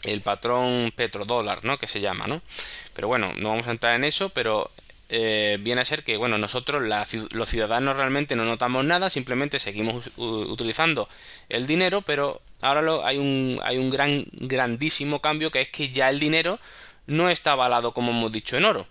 el 0.06 0.22
patrón 0.22 0.92
petrodólar, 0.96 1.64
¿no? 1.64 1.78
Que 1.78 1.88
se 1.88 2.02
llama, 2.02 2.28
¿no? 2.28 2.42
Pero 2.94 3.08
bueno, 3.08 3.34
no 3.38 3.50
vamos 3.50 3.68
a 3.68 3.72
entrar 3.72 3.96
en 3.96 4.04
eso, 4.04 4.30
pero 4.30 4.72
eh, 5.10 5.58
viene 5.60 5.82
a 5.82 5.86
ser 5.86 6.04
que, 6.04 6.18
bueno, 6.18 6.38
nosotros 6.38 6.84
los 7.32 7.50
ciudadanos 7.50 7.96
realmente 7.96 8.36
no 8.36 8.46
notamos 8.46 8.84
nada, 8.86 9.10
simplemente 9.10 9.60
seguimos 9.60 10.10
utilizando 10.18 11.08
el 11.50 11.68
dinero, 11.68 12.02
pero 12.02 12.42
ahora 12.62 13.08
hay, 13.08 13.18
un, 13.18 13.60
hay 13.64 13.78
un 13.78 13.90
gran, 13.90 14.26
grandísimo 14.32 15.22
cambio 15.22 15.52
que 15.52 15.62
es 15.62 15.70
que 15.70 15.90
ya 15.90 16.10
el 16.10 16.20
dinero 16.20 16.60
no 17.06 17.30
está 17.30 17.52
avalado, 17.52 17.94
como 17.94 18.12
hemos 18.12 18.32
dicho, 18.32 18.58
en 18.58 18.66
oro, 18.66 18.88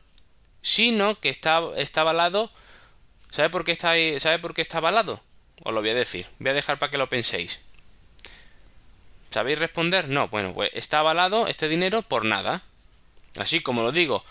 sino 0.62 1.18
que 1.18 1.30
está, 1.30 1.62
está 1.76 2.02
avalado. 2.02 2.50
¿Sabe 3.30 3.50
por 3.50 3.64
qué 3.64 3.72
está, 3.72 3.94
¿Sabe 4.18 4.38
por 4.38 4.54
qué 4.54 4.62
está 4.62 4.78
avalado? 4.78 5.20
Os 5.64 5.74
lo 5.74 5.80
voy 5.80 5.90
a 5.90 5.94
decir, 5.94 6.26
voy 6.38 6.50
a 6.50 6.54
dejar 6.54 6.78
para 6.78 6.90
que 6.90 6.98
lo 6.98 7.08
penséis. 7.08 7.60
¿Sabéis 9.30 9.58
responder? 9.58 10.08
No, 10.08 10.28
bueno, 10.28 10.54
pues 10.54 10.70
está 10.74 11.00
avalado 11.00 11.48
este 11.48 11.68
dinero 11.68 12.02
por 12.02 12.24
nada. 12.24 12.62
Así 13.36 13.58
como 13.58 13.82
lo 13.82 13.90
digo, 13.90 14.24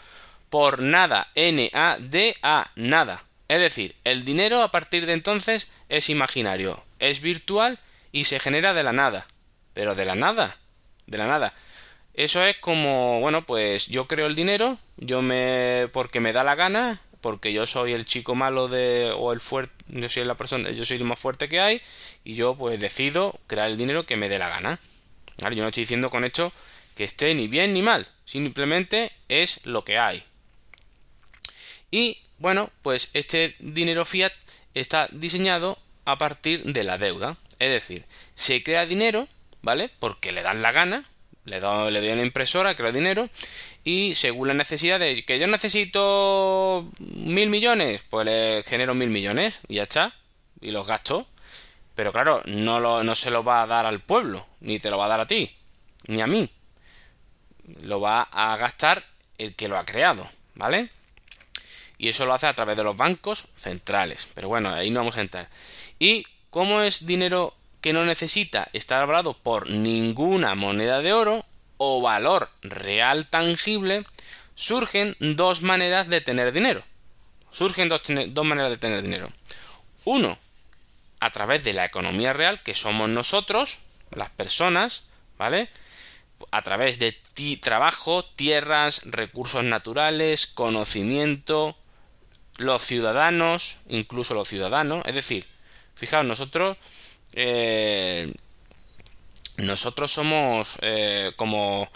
por 0.53 0.83
nada, 0.83 1.31
N-A-D-A, 1.33 2.71
nada. 2.75 3.23
Es 3.47 3.59
decir, 3.59 3.95
el 4.03 4.23
dinero 4.23 4.61
a 4.61 4.69
partir 4.69 5.07
de 5.07 5.13
entonces 5.13 5.67
es 5.89 6.11
imaginario, 6.11 6.83
es 6.99 7.21
virtual 7.21 7.79
y 8.11 8.25
se 8.25 8.39
genera 8.39 8.75
de 8.75 8.83
la 8.83 8.93
nada. 8.93 9.25
Pero 9.73 9.95
de 9.95 10.05
la 10.05 10.13
nada, 10.13 10.59
de 11.07 11.17
la 11.17 11.25
nada. 11.25 11.55
Eso 12.13 12.45
es 12.45 12.55
como, 12.57 13.19
bueno, 13.19 13.47
pues 13.47 13.87
yo 13.87 14.07
creo 14.07 14.27
el 14.27 14.35
dinero, 14.35 14.77
yo 14.97 15.23
me 15.23 15.89
porque 15.91 16.19
me 16.19 16.33
da 16.33 16.43
la 16.43 16.53
gana, 16.53 17.01
porque 17.19 17.51
yo 17.51 17.65
soy 17.65 17.93
el 17.93 18.05
chico 18.05 18.35
malo 18.35 18.67
de 18.67 19.11
o 19.17 19.33
el 19.33 19.39
fuerte, 19.39 19.73
yo 19.87 20.07
soy 20.07 20.23
la 20.23 20.37
persona, 20.37 20.69
yo 20.69 20.85
soy 20.85 20.97
el 20.97 21.03
más 21.03 21.17
fuerte 21.17 21.49
que 21.49 21.61
hay 21.61 21.81
y 22.23 22.35
yo 22.35 22.53
pues 22.53 22.79
decido 22.79 23.39
crear 23.47 23.71
el 23.71 23.77
dinero 23.77 24.05
que 24.05 24.17
me 24.17 24.29
dé 24.29 24.37
la 24.37 24.49
gana. 24.49 24.79
Yo 25.39 25.63
no 25.63 25.69
estoy 25.69 25.81
diciendo 25.81 26.11
con 26.11 26.23
esto 26.23 26.53
que 26.95 27.05
esté 27.05 27.33
ni 27.33 27.47
bien 27.47 27.73
ni 27.73 27.81
mal, 27.81 28.07
simplemente 28.23 29.13
es 29.29 29.65
lo 29.65 29.83
que 29.83 29.97
hay. 29.97 30.23
Y 31.93 32.17
bueno, 32.39 32.71
pues 32.81 33.11
este 33.13 33.55
dinero 33.59 34.03
fiat 34.03 34.33
está 34.73 35.07
diseñado 35.11 35.77
a 36.05 36.17
partir 36.17 36.63
de 36.63 36.83
la 36.83 36.97
deuda. 36.97 37.37
Es 37.59 37.69
decir, 37.69 38.05
se 38.33 38.63
crea 38.63 38.87
dinero, 38.87 39.27
¿vale? 39.61 39.91
Porque 39.99 40.31
le 40.31 40.41
dan 40.41 40.63
la 40.63 40.71
gana, 40.71 41.05
le, 41.45 41.59
doy, 41.59 41.91
le 41.91 41.99
doy 41.99 42.09
a 42.09 42.15
la 42.15 42.23
impresora, 42.23 42.75
crea 42.75 42.91
dinero, 42.91 43.29
y 43.83 44.15
según 44.15 44.47
la 44.47 44.55
necesidad 44.55 44.99
de 44.99 45.23
que 45.23 45.37
yo 45.37 45.45
necesito 45.45 46.89
mil 46.97 47.51
millones, 47.51 48.03
pues 48.09 48.25
le 48.25 48.63
genero 48.65 48.95
mil 48.95 49.11
millones 49.11 49.59
y 49.67 49.75
ya 49.75 49.83
está, 49.83 50.15
y 50.61 50.71
los 50.71 50.87
gasto. 50.87 51.27
Pero 51.93 52.11
claro, 52.11 52.41
no, 52.45 52.79
lo, 52.79 53.03
no 53.03 53.13
se 53.13 53.29
lo 53.29 53.43
va 53.43 53.61
a 53.61 53.67
dar 53.67 53.85
al 53.85 53.99
pueblo, 53.99 54.47
ni 54.61 54.79
te 54.79 54.89
lo 54.89 54.97
va 54.97 55.05
a 55.05 55.09
dar 55.09 55.19
a 55.19 55.27
ti, 55.27 55.55
ni 56.07 56.21
a 56.21 56.25
mí. 56.25 56.49
Lo 57.83 58.01
va 58.01 58.23
a 58.23 58.57
gastar 58.57 59.05
el 59.37 59.55
que 59.55 59.67
lo 59.67 59.77
ha 59.77 59.85
creado, 59.85 60.27
¿vale? 60.55 60.89
Y 62.03 62.09
eso 62.09 62.25
lo 62.25 62.33
hace 62.33 62.47
a 62.47 62.53
través 62.53 62.75
de 62.75 62.83
los 62.83 62.97
bancos 62.97 63.47
centrales. 63.55 64.27
Pero 64.33 64.49
bueno, 64.49 64.73
ahí 64.73 64.91
no 64.91 64.99
vamos 64.99 65.15
a 65.15 65.21
entrar. 65.21 65.47
Y 65.99 66.25
como 66.49 66.81
es 66.81 67.05
dinero 67.05 67.55
que 67.79 67.93
no 67.93 68.03
necesita 68.03 68.67
estar 68.73 69.01
hablado 69.01 69.37
por 69.37 69.69
ninguna 69.69 70.53
moneda 70.53 70.99
de 70.99 71.13
oro 71.13 71.45
o 71.77 72.01
valor 72.01 72.49
real 72.61 73.27
tangible, 73.27 74.05
surgen 74.53 75.15
dos 75.21 75.61
maneras 75.61 76.09
de 76.09 76.19
tener 76.19 76.51
dinero. 76.51 76.83
Surgen 77.51 77.87
dos, 77.87 78.01
dos 78.03 78.45
maneras 78.45 78.71
de 78.71 78.77
tener 78.77 79.01
dinero. 79.01 79.29
Uno, 80.03 80.37
a 81.21 81.29
través 81.29 81.63
de 81.63 81.71
la 81.71 81.85
economía 81.85 82.33
real, 82.33 82.61
que 82.63 82.75
somos 82.75 83.07
nosotros, 83.07 83.79
las 84.11 84.29
personas, 84.29 85.07
¿vale? 85.37 85.69
A 86.51 86.61
través 86.63 86.99
de 86.99 87.17
trabajo, 87.61 88.25
tierras, 88.25 89.03
recursos 89.05 89.63
naturales, 89.63 90.47
conocimiento, 90.47 91.77
los 92.57 92.81
ciudadanos, 92.83 93.77
incluso 93.87 94.33
los 94.33 94.47
ciudadanos, 94.47 95.03
es 95.05 95.15
decir, 95.15 95.45
fijaos, 95.95 96.25
nosotros, 96.25 96.77
eh, 97.33 98.33
nosotros 99.57 100.11
somos 100.11 100.77
eh, 100.81 101.31
como, 101.35 101.89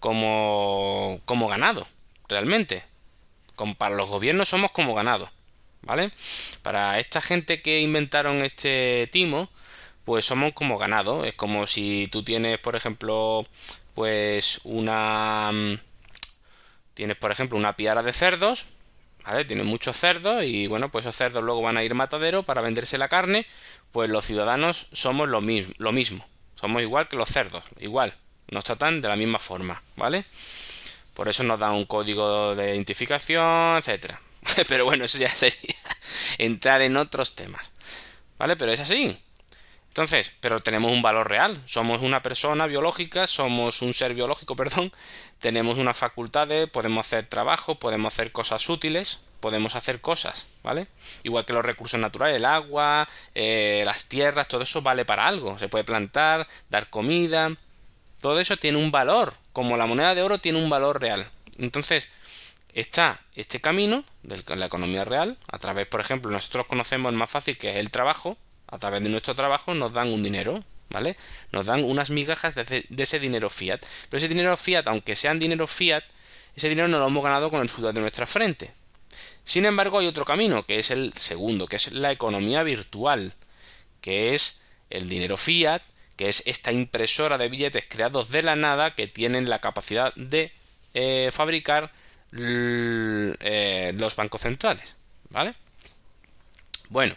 como, 0.00 1.20
como 1.24 1.48
ganado, 1.48 1.86
realmente. 2.28 2.84
Para 3.76 3.96
los 3.96 4.08
gobiernos 4.08 4.48
somos 4.48 4.70
como 4.70 4.94
ganado. 4.94 5.28
¿vale? 5.82 6.12
Para 6.62 6.98
esta 6.98 7.20
gente 7.20 7.62
que 7.62 7.80
inventaron 7.80 8.42
este 8.42 9.08
timo, 9.12 9.48
pues 10.04 10.24
somos 10.24 10.52
como 10.52 10.78
ganado. 10.78 11.24
Es 11.24 11.34
como 11.34 11.66
si 11.66 12.08
tú 12.10 12.22
tienes, 12.22 12.58
por 12.58 12.76
ejemplo, 12.76 13.46
pues 13.94 14.60
una... 14.64 15.50
Mm, 15.52 15.78
tienes, 16.94 17.16
por 17.16 17.32
ejemplo, 17.32 17.58
una 17.58 17.76
piara 17.76 18.02
de 18.02 18.12
cerdos, 18.12 18.66
¿vale? 19.28 19.44
Tienes 19.44 19.66
muchos 19.66 19.96
cerdos 19.96 20.42
y, 20.44 20.66
bueno, 20.68 20.90
pues 20.90 21.04
esos 21.04 21.14
cerdos 21.14 21.44
luego 21.44 21.60
van 21.60 21.76
a 21.76 21.84
ir 21.84 21.94
matadero 21.94 22.44
para 22.44 22.62
venderse 22.62 22.96
la 22.96 23.08
carne. 23.08 23.46
Pues 23.92 24.08
los 24.08 24.24
ciudadanos 24.24 24.86
somos 24.92 25.28
lo, 25.28 25.40
mismo, 25.42 25.74
lo 25.76 25.92
mismo. 25.92 26.26
Somos 26.54 26.80
igual 26.82 27.08
que 27.08 27.16
los 27.16 27.28
cerdos, 27.28 27.62
igual. 27.78 28.14
Nos 28.50 28.64
tratan 28.64 29.02
de 29.02 29.08
la 29.08 29.16
misma 29.16 29.38
forma, 29.38 29.82
¿vale? 29.96 30.24
Por 31.12 31.28
eso 31.28 31.44
nos 31.44 31.58
dan 31.58 31.72
un 31.72 31.84
código 31.84 32.54
de 32.54 32.74
identificación, 32.74 33.76
etcétera. 33.76 34.20
pero 34.68 34.86
bueno, 34.86 35.04
eso 35.04 35.18
ya 35.18 35.28
sería 35.28 35.74
entrar 36.38 36.80
en 36.80 36.96
otros 36.96 37.34
temas. 37.34 37.72
¿Vale? 38.38 38.56
Pero 38.56 38.72
es 38.72 38.80
así. 38.80 39.18
Entonces, 39.98 40.32
pero 40.40 40.60
tenemos 40.60 40.92
un 40.92 41.02
valor 41.02 41.28
real. 41.28 41.60
Somos 41.66 42.02
una 42.02 42.22
persona 42.22 42.68
biológica, 42.68 43.26
somos 43.26 43.82
un 43.82 43.92
ser 43.92 44.14
biológico, 44.14 44.54
perdón. 44.56 44.92
Tenemos 45.40 45.76
unas 45.76 45.96
facultades, 45.96 46.70
podemos 46.70 47.04
hacer 47.04 47.26
trabajo, 47.26 47.80
podemos 47.80 48.14
hacer 48.14 48.30
cosas 48.30 48.68
útiles, 48.68 49.18
podemos 49.40 49.74
hacer 49.74 50.00
cosas, 50.00 50.46
¿vale? 50.62 50.86
Igual 51.24 51.44
que 51.44 51.52
los 51.52 51.66
recursos 51.66 51.98
naturales, 51.98 52.36
el 52.36 52.44
agua, 52.44 53.08
eh, 53.34 53.82
las 53.84 54.08
tierras, 54.08 54.46
todo 54.46 54.62
eso 54.62 54.82
vale 54.82 55.04
para 55.04 55.26
algo. 55.26 55.58
Se 55.58 55.66
puede 55.66 55.82
plantar, 55.82 56.46
dar 56.70 56.90
comida. 56.90 57.56
Todo 58.20 58.38
eso 58.38 58.56
tiene 58.56 58.78
un 58.78 58.92
valor. 58.92 59.34
Como 59.52 59.76
la 59.76 59.86
moneda 59.86 60.14
de 60.14 60.22
oro 60.22 60.38
tiene 60.38 60.62
un 60.62 60.70
valor 60.70 61.00
real. 61.00 61.28
Entonces, 61.58 62.08
está 62.72 63.20
este 63.34 63.60
camino 63.60 64.04
de 64.22 64.40
la 64.54 64.66
economía 64.66 65.04
real, 65.04 65.38
a 65.48 65.58
través, 65.58 65.88
por 65.88 66.00
ejemplo, 66.00 66.30
nosotros 66.30 66.66
conocemos 66.66 67.10
el 67.10 67.18
más 67.18 67.30
fácil 67.30 67.58
que 67.58 67.70
es 67.70 67.76
el 67.78 67.90
trabajo, 67.90 68.38
a 68.70 68.78
través 68.78 69.02
de 69.02 69.08
nuestro 69.08 69.34
trabajo 69.34 69.74
nos 69.74 69.92
dan 69.92 70.12
un 70.12 70.22
dinero, 70.22 70.62
¿vale? 70.90 71.16
Nos 71.52 71.66
dan 71.66 71.84
unas 71.84 72.10
migajas 72.10 72.54
de, 72.54 72.86
ese 72.96 73.18
dinero 73.18 73.50
fiat. 73.50 73.84
Pero 74.08 74.18
ese 74.18 74.28
dinero 74.28 74.56
fiat, 74.56 74.86
aunque 74.86 75.16
sean 75.16 75.38
dinero 75.38 75.66
fiat, 75.66 76.04
ese 76.54 76.68
dinero 76.68 76.88
no 76.88 76.98
lo 76.98 77.06
hemos 77.06 77.24
ganado 77.24 77.50
con 77.50 77.62
el 77.62 77.68
sudor 77.68 77.94
de 77.94 78.00
nuestra 78.00 78.26
frente. 78.26 78.72
Sin 79.44 79.64
embargo, 79.64 79.98
hay 79.98 80.06
otro 80.06 80.24
camino, 80.24 80.66
que 80.66 80.78
es 80.78 80.90
el 80.90 81.14
segundo, 81.14 81.66
que 81.66 81.76
es 81.76 81.92
la 81.92 82.12
economía 82.12 82.62
virtual, 82.62 83.34
que 84.00 84.34
es 84.34 84.62
el 84.90 85.08
dinero 85.08 85.36
fiat, 85.36 85.82
que 86.16 86.28
es 86.28 86.42
esta 86.46 86.72
impresora 86.72 87.38
de 87.38 87.48
billetes 87.48 87.86
creados 87.88 88.30
de 88.30 88.42
la 88.42 88.56
nada 88.56 88.94
que 88.94 89.06
tienen 89.06 89.48
la 89.48 89.60
capacidad 89.60 90.12
de 90.16 90.52
eh, 90.92 91.30
fabricar 91.32 91.92
eh, 92.36 93.92
los 93.94 94.16
bancos 94.16 94.42
centrales, 94.42 94.96
¿vale? 95.30 95.54
Bueno, 96.90 97.16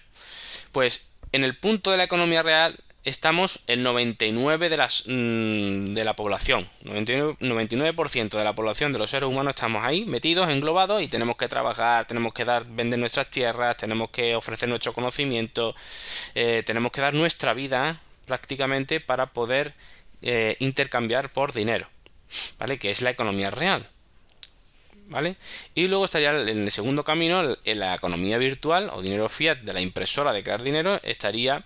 pues 0.71 1.10
en 1.31 1.43
el 1.43 1.57
punto 1.57 1.91
de 1.91 1.97
la 1.97 2.03
economía 2.03 2.43
real 2.43 2.79
estamos 3.03 3.63
el 3.67 3.81
99 3.83 4.69
de, 4.69 4.77
las, 4.77 5.05
mm, 5.07 5.93
de 5.93 6.03
la 6.03 6.15
población. 6.15 6.69
99%, 6.83 8.37
de 8.37 8.43
la 8.43 8.53
población 8.53 8.93
de 8.93 8.99
los 8.99 9.09
seres 9.09 9.27
humanos 9.27 9.55
estamos 9.55 9.83
ahí 9.83 10.05
metidos, 10.05 10.49
englobados 10.49 11.01
y 11.01 11.07
tenemos 11.07 11.35
que 11.37 11.47
trabajar, 11.47 12.05
tenemos 12.05 12.33
que 12.33 12.45
dar, 12.45 12.65
vender 12.69 12.99
nuestras 12.99 13.29
tierras, 13.29 13.77
tenemos 13.77 14.09
que 14.11 14.35
ofrecer 14.35 14.69
nuestro 14.69 14.93
conocimiento, 14.93 15.75
eh, 16.35 16.63
tenemos 16.65 16.91
que 16.91 17.01
dar 17.01 17.13
nuestra 17.13 17.53
vida 17.53 18.01
prácticamente 18.25 18.99
para 18.99 19.27
poder 19.27 19.73
eh, 20.21 20.55
intercambiar 20.59 21.29
por 21.29 21.53
dinero, 21.53 21.87
¿vale? 22.59 22.77
Que 22.77 22.91
es 22.91 23.01
la 23.01 23.09
economía 23.09 23.49
real. 23.49 23.89
¿Vale? 25.11 25.35
Y 25.75 25.87
luego 25.87 26.05
estaría 26.05 26.31
en 26.31 26.63
el 26.63 26.71
segundo 26.71 27.03
camino, 27.03 27.57
en 27.63 27.79
la 27.79 27.93
economía 27.93 28.37
virtual 28.37 28.89
o 28.93 29.01
dinero 29.01 29.29
fiat 29.29 29.59
de 29.59 29.73
la 29.73 29.81
impresora 29.81 30.33
de 30.33 30.41
crear 30.41 30.63
dinero, 30.63 30.99
estaría, 31.03 31.65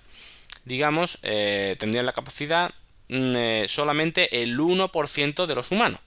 digamos, 0.66 1.20
eh, 1.22 1.76
tendría 1.80 2.04
la 2.04 2.12
capacidad 2.12 2.74
mm, 3.08 3.36
eh, 3.36 3.66
solamente 3.68 4.42
el 4.42 4.60
1% 4.60 5.46
de 5.46 5.56
los 5.56 5.72
humanos, 5.72 6.00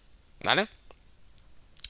¿vale? 0.42 0.68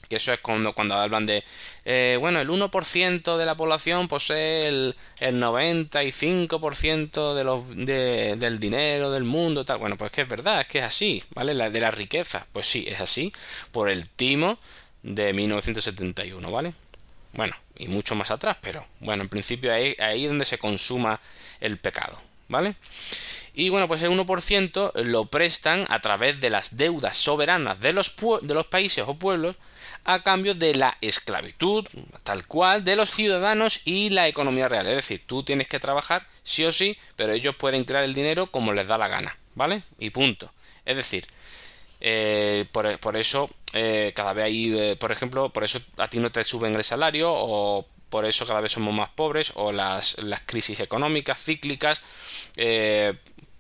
que 0.09 0.17
eso 0.17 0.33
es 0.33 0.41
cuando, 0.41 0.73
cuando 0.73 0.95
hablan 0.95 1.27
de, 1.27 1.45
eh, 1.85 2.17
bueno, 2.19 2.41
el 2.41 2.49
1% 2.49 3.37
de 3.37 3.47
la 3.47 3.57
población 3.57 4.09
posee 4.09 4.67
el, 4.67 4.97
el 5.21 5.39
95% 5.39 7.35
de 7.35 7.45
los, 7.45 7.69
de, 7.77 8.37
del 8.39 8.59
dinero 8.59 9.11
del 9.11 9.25
mundo, 9.25 9.67
tal. 9.67 9.77
Bueno, 9.79 9.99
pues 9.99 10.11
que 10.13 10.23
es 10.23 10.29
verdad, 10.29 10.63
es 10.63 10.67
que 10.67 10.79
es 10.79 10.85
así, 10.85 11.23
¿vale? 11.35 11.53
La 11.53 11.69
de 11.69 11.81
la 11.81 11.91
riqueza, 11.91 12.47
pues 12.53 12.67
sí, 12.67 12.87
es 12.89 13.01
así, 13.01 13.35
por 13.71 13.91
el 13.91 14.09
timo 14.09 14.59
de 15.03 15.33
1971, 15.33 16.51
¿vale? 16.51 16.75
Bueno, 17.33 17.55
y 17.77 17.89
mucho 17.89 18.15
más 18.15 18.31
atrás, 18.31 18.57
pero 18.61 18.87
bueno, 19.01 19.23
en 19.23 19.29
principio 19.29 19.73
ahí, 19.73 19.95
ahí 19.99 20.25
es 20.25 20.31
donde 20.31 20.45
se 20.45 20.59
consuma 20.59 21.21
el 21.61 21.79
pecado, 21.79 22.21
¿vale? 22.49 22.77
Y 23.55 23.71
bueno, 23.71 23.89
pues 23.89 24.03
el 24.03 24.11
1% 24.11 24.93
lo 25.03 25.25
prestan 25.27 25.85
a 25.89 26.01
través 26.01 26.41
de 26.41 26.51
las 26.51 26.77
deudas 26.77 27.17
soberanas 27.17 27.81
de 27.81 27.93
los, 27.93 28.15
de 28.43 28.55
los 28.55 28.67
países 28.67 29.05
o 29.07 29.15
pueblos 29.15 29.57
a 30.05 30.23
cambio 30.23 30.55
de 30.55 30.75
la 30.75 30.97
esclavitud, 31.01 31.87
tal 32.23 32.47
cual, 32.47 32.85
de 32.85 32.97
los 32.97 33.11
ciudadanos 33.11 33.81
y 33.85 34.11
la 34.11 34.29
economía 34.29 34.69
real. 34.69 34.87
Es 34.87 34.97
decir, 34.97 35.23
tú 35.27 35.43
tienes 35.43 35.69
que 35.69 35.81
trabajar 35.81 36.27
sí 36.43 36.65
o 36.65 36.73
sí, 36.73 36.97
pero 37.17 37.33
ellos 37.33 37.57
pueden 37.57 37.85
crear 37.85 38.05
el 38.05 38.15
dinero 38.15 38.51
como 38.51 38.73
les 38.73 38.87
da 38.87 38.97
la 38.97 39.09
gana, 39.09 39.37
¿vale? 39.55 39.83
Y 39.99 40.11
punto. 40.11 40.53
Es 40.85 40.97
decir, 40.97 41.27
eh, 42.01 42.67
por, 42.73 43.17
eso 43.17 43.51
eh, 43.73 44.13
cada 44.15 44.33
vez 44.33 44.45
hay, 44.47 44.79
eh, 44.79 44.97
por 44.97 45.13
ejemplo, 45.13 45.51
por 45.51 45.65
eso 45.65 45.81
a 45.99 46.09
ti 46.09 46.19
no 46.19 46.31
te 46.31 46.45
suben 46.45 46.75
el 46.75 46.85
salario 46.85 47.31
o 47.33 47.87
por 48.11 48.25
eso 48.25 48.47
cada 48.47 48.61
vez 48.61 48.73
somos 48.73 48.95
más 48.95 49.11
pobres 49.11 49.53
o 49.55 49.73
las, 49.73 50.23
las 50.23 50.43
crisis 50.43 50.81
económicas 50.81 51.43
cíclicas 51.43 52.03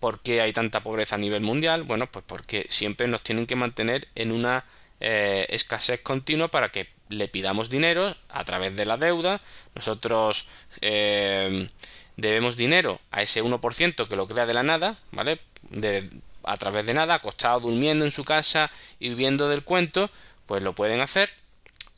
¿Por 0.00 0.20
qué 0.20 0.40
hay 0.40 0.52
tanta 0.52 0.82
pobreza 0.82 1.16
a 1.16 1.18
nivel 1.18 1.42
mundial? 1.42 1.82
Bueno, 1.82 2.06
pues 2.10 2.24
porque 2.26 2.66
siempre 2.68 3.08
nos 3.08 3.22
tienen 3.22 3.46
que 3.46 3.56
mantener 3.56 4.06
en 4.14 4.30
una 4.30 4.64
eh, 5.00 5.46
escasez 5.50 6.00
continua 6.00 6.48
para 6.48 6.70
que 6.70 6.88
le 7.08 7.26
pidamos 7.26 7.68
dinero 7.68 8.14
a 8.28 8.44
través 8.44 8.76
de 8.76 8.86
la 8.86 8.96
deuda. 8.96 9.40
Nosotros 9.74 10.46
eh, 10.80 11.68
debemos 12.16 12.56
dinero 12.56 13.00
a 13.10 13.22
ese 13.22 13.42
1% 13.42 14.08
que 14.08 14.16
lo 14.16 14.28
crea 14.28 14.46
de 14.46 14.54
la 14.54 14.62
nada, 14.62 14.98
¿vale? 15.10 15.40
De, 15.70 16.08
a 16.42 16.56
través 16.56 16.86
de 16.86 16.94
nada, 16.94 17.14
acostado 17.14 17.60
durmiendo 17.60 18.04
en 18.04 18.10
su 18.10 18.24
casa 18.24 18.70
y 18.98 19.08
viviendo 19.10 19.48
del 19.48 19.64
cuento, 19.64 20.10
pues 20.46 20.62
lo 20.62 20.74
pueden 20.74 21.00
hacer 21.00 21.30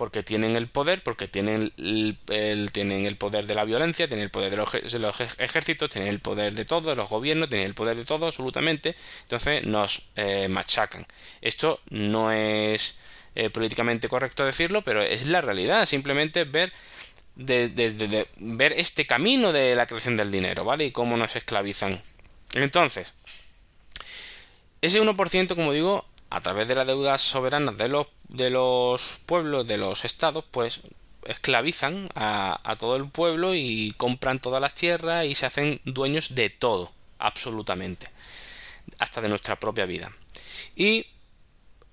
porque 0.00 0.22
tienen 0.22 0.56
el 0.56 0.66
poder, 0.66 1.02
porque 1.02 1.28
tienen 1.28 1.74
el, 1.76 2.70
tienen 2.72 3.04
el 3.04 3.16
poder 3.16 3.46
de 3.46 3.54
la 3.54 3.66
violencia, 3.66 4.08
tienen 4.08 4.24
el 4.24 4.30
poder 4.30 4.50
de 4.50 4.56
los, 4.56 5.20
ejércitos, 5.38 5.90
tienen 5.90 6.08
el 6.08 6.20
poder 6.20 6.54
de 6.54 6.64
todos, 6.64 6.96
los 6.96 7.10
gobiernos, 7.10 7.50
tienen 7.50 7.66
el 7.66 7.74
poder 7.74 7.98
de 7.98 8.06
todo, 8.06 8.24
absolutamente. 8.24 8.96
Entonces 9.24 9.62
nos 9.64 10.08
eh, 10.16 10.48
machacan. 10.48 11.06
Esto 11.42 11.80
no 11.90 12.32
es 12.32 12.98
eh, 13.34 13.50
políticamente 13.50 14.08
correcto 14.08 14.42
decirlo, 14.42 14.80
pero 14.80 15.02
es 15.02 15.26
la 15.26 15.42
realidad. 15.42 15.84
Simplemente 15.84 16.44
ver 16.44 16.72
de, 17.36 18.26
ver 18.38 18.72
este 18.72 19.06
camino 19.06 19.52
de 19.52 19.74
la 19.74 19.86
creación 19.86 20.16
del 20.16 20.30
dinero, 20.30 20.64
¿vale? 20.64 20.86
Y 20.86 20.92
cómo 20.92 21.18
nos 21.18 21.36
esclavizan. 21.36 22.02
Entonces, 22.54 23.12
ese 24.82 25.00
1%, 25.02 25.54
como 25.54 25.72
digo, 25.72 26.04
a 26.30 26.40
través 26.40 26.68
de 26.68 26.74
las 26.74 26.86
deudas 26.86 27.20
soberanas 27.20 27.76
de 27.76 27.88
los, 27.88 28.06
de 28.28 28.50
los 28.50 29.20
pueblos, 29.26 29.66
de 29.66 29.76
los 29.76 30.04
estados, 30.04 30.44
pues 30.50 30.80
esclavizan 31.24 32.08
a, 32.14 32.76
todo 32.78 32.96
el 32.96 33.08
pueblo 33.08 33.54
y 33.54 33.94
compran 33.96 34.40
todas 34.40 34.60
las 34.60 34.74
tierras 34.74 35.26
y 35.26 35.34
se 35.34 35.46
hacen 35.46 35.80
dueños 35.84 36.34
de 36.34 36.50
todo, 36.50 36.92
absolutamente, 37.18 38.08
hasta 38.98 39.20
de 39.20 39.28
nuestra 39.28 39.56
propia 39.56 39.86
vida. 39.86 40.10
Y 40.76 41.06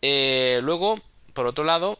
eh, 0.01 0.59
luego, 0.63 1.01
por 1.33 1.47
otro 1.47 1.63
lado, 1.63 1.99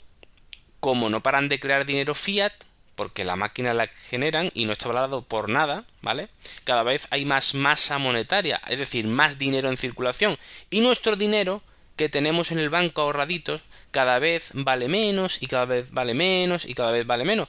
como 0.80 1.10
no 1.10 1.22
paran 1.22 1.50
de 1.50 1.60
crear 1.60 1.86
dinero 1.86 2.16
fiat, 2.16 2.54
porque 2.98 3.24
la 3.24 3.36
máquina 3.36 3.76
la 3.76 3.86
generan 3.88 4.50
y 4.56 4.66
no 4.66 4.74
está 4.74 4.88
valorado 4.88 5.22
por 5.22 5.50
nada, 5.50 5.86
¿vale? 6.02 6.30
Cada 6.64 6.82
vez 6.82 7.08
hay 7.12 7.26
más 7.26 7.54
masa 7.54 8.00
monetaria, 8.00 8.60
es 8.68 8.80
decir, 8.80 9.06
más 9.08 9.38
dinero 9.38 9.70
en 9.70 9.78
circulación. 9.78 10.38
Y 10.72 10.82
nuestro 10.82 11.16
dinero 11.16 11.62
que 11.96 12.10
tenemos 12.10 12.52
en 12.52 12.58
el 12.58 12.72
banco 12.72 13.02
ahorraditos 13.02 13.62
cada 13.92 14.18
vez 14.18 14.50
vale 14.56 14.88
menos 14.88 15.42
y 15.44 15.48
cada 15.48 15.66
vez 15.66 15.92
vale 15.92 16.16
menos 16.16 16.66
y 16.66 16.74
cada 16.74 16.92
vez 16.92 17.06
vale 17.06 17.24
menos. 17.24 17.48